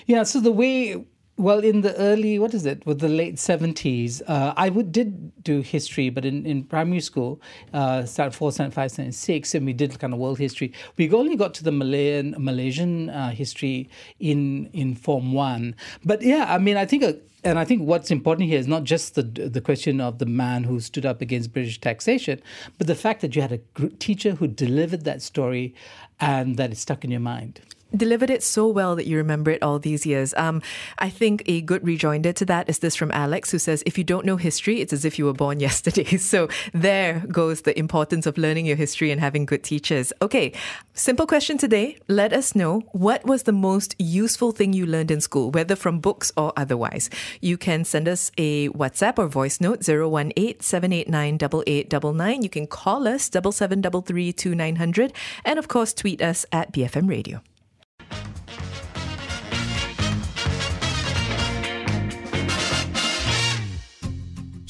Yeah. 0.06 0.22
So 0.22 0.40
the 0.40 0.52
way 0.52 1.04
well, 1.42 1.58
in 1.58 1.80
the 1.80 1.94
early, 1.96 2.38
what 2.38 2.54
is 2.54 2.64
it, 2.64 2.86
with 2.86 3.00
the 3.00 3.08
late 3.08 3.34
70s, 3.34 4.22
uh, 4.28 4.54
I 4.56 4.68
would, 4.68 4.92
did 4.92 5.42
do 5.42 5.60
history, 5.60 6.08
but 6.08 6.24
in, 6.24 6.46
in 6.46 6.62
primary 6.62 7.00
school, 7.00 7.40
uh, 7.74 8.04
standard 8.04 8.36
4, 8.36 8.52
standard 8.52 8.74
5, 8.74 8.90
standard 8.92 9.14
6, 9.14 9.54
and 9.56 9.66
we 9.66 9.72
did 9.72 9.98
kind 9.98 10.12
of 10.12 10.20
world 10.20 10.38
history. 10.38 10.72
We 10.96 11.10
only 11.10 11.34
got 11.34 11.52
to 11.54 11.64
the 11.64 11.72
Malayan, 11.72 12.36
Malaysian 12.38 13.10
uh, 13.10 13.30
history 13.30 13.90
in, 14.20 14.70
in 14.72 14.94
Form 14.94 15.32
1. 15.32 15.74
But 16.04 16.22
yeah, 16.22 16.46
I 16.48 16.58
mean, 16.58 16.76
I 16.76 16.86
think, 16.86 17.02
uh, 17.02 17.14
and 17.42 17.58
I 17.58 17.64
think 17.64 17.82
what's 17.82 18.12
important 18.12 18.48
here 18.48 18.60
is 18.60 18.68
not 18.68 18.84
just 18.84 19.16
the, 19.16 19.22
the 19.22 19.60
question 19.60 20.00
of 20.00 20.18
the 20.18 20.26
man 20.26 20.62
who 20.62 20.78
stood 20.78 21.04
up 21.04 21.20
against 21.20 21.52
British 21.52 21.80
taxation, 21.80 22.40
but 22.78 22.86
the 22.86 22.94
fact 22.94 23.20
that 23.20 23.34
you 23.34 23.42
had 23.42 23.52
a 23.52 23.88
teacher 23.98 24.36
who 24.36 24.46
delivered 24.46 25.02
that 25.04 25.22
story 25.22 25.74
and 26.20 26.56
that 26.56 26.70
it 26.70 26.78
stuck 26.78 27.02
in 27.04 27.10
your 27.10 27.20
mind. 27.20 27.60
Delivered 27.96 28.30
it 28.30 28.42
so 28.42 28.66
well 28.66 28.96
that 28.96 29.06
you 29.06 29.16
remember 29.16 29.50
it 29.50 29.62
all 29.62 29.78
these 29.78 30.06
years. 30.06 30.34
Um, 30.34 30.62
I 30.98 31.10
think 31.10 31.42
a 31.46 31.60
good 31.60 31.86
rejoinder 31.86 32.32
to 32.32 32.44
that 32.46 32.68
is 32.68 32.78
this 32.80 32.96
from 32.96 33.10
Alex, 33.12 33.50
who 33.50 33.58
says, 33.58 33.82
If 33.86 33.98
you 33.98 34.04
don't 34.04 34.26
know 34.26 34.36
history, 34.36 34.80
it's 34.80 34.92
as 34.92 35.04
if 35.04 35.18
you 35.18 35.24
were 35.24 35.32
born 35.32 35.60
yesterday. 35.68 36.16
So 36.16 36.48
there 36.72 37.20
goes 37.28 37.62
the 37.62 37.78
importance 37.78 38.26
of 38.26 38.38
learning 38.38 38.66
your 38.66 38.76
history 38.76 39.10
and 39.10 39.20
having 39.20 39.46
good 39.46 39.62
teachers. 39.62 40.12
Okay, 40.22 40.52
simple 40.94 41.26
question 41.26 41.58
today. 41.58 41.98
Let 42.08 42.32
us 42.32 42.54
know 42.54 42.80
what 42.92 43.24
was 43.24 43.44
the 43.44 43.52
most 43.52 43.94
useful 43.98 44.52
thing 44.52 44.72
you 44.72 44.86
learned 44.86 45.10
in 45.10 45.20
school, 45.20 45.50
whether 45.50 45.76
from 45.76 46.00
books 46.00 46.32
or 46.36 46.52
otherwise. 46.56 47.10
You 47.40 47.56
can 47.56 47.84
send 47.84 48.08
us 48.08 48.30
a 48.38 48.68
WhatsApp 48.70 49.18
or 49.18 49.26
voice 49.26 49.60
note 49.60 49.86
018 49.88 50.60
789 50.60 51.34
8899. 51.66 52.42
You 52.42 52.48
can 52.48 52.66
call 52.66 53.08
us 53.08 53.24
7733 53.24 54.32
2900 54.32 55.12
and 55.44 55.58
of 55.58 55.68
course 55.68 55.92
tweet 55.92 56.22
us 56.22 56.46
at 56.52 56.72
BFM 56.72 57.08
Radio. 57.08 57.42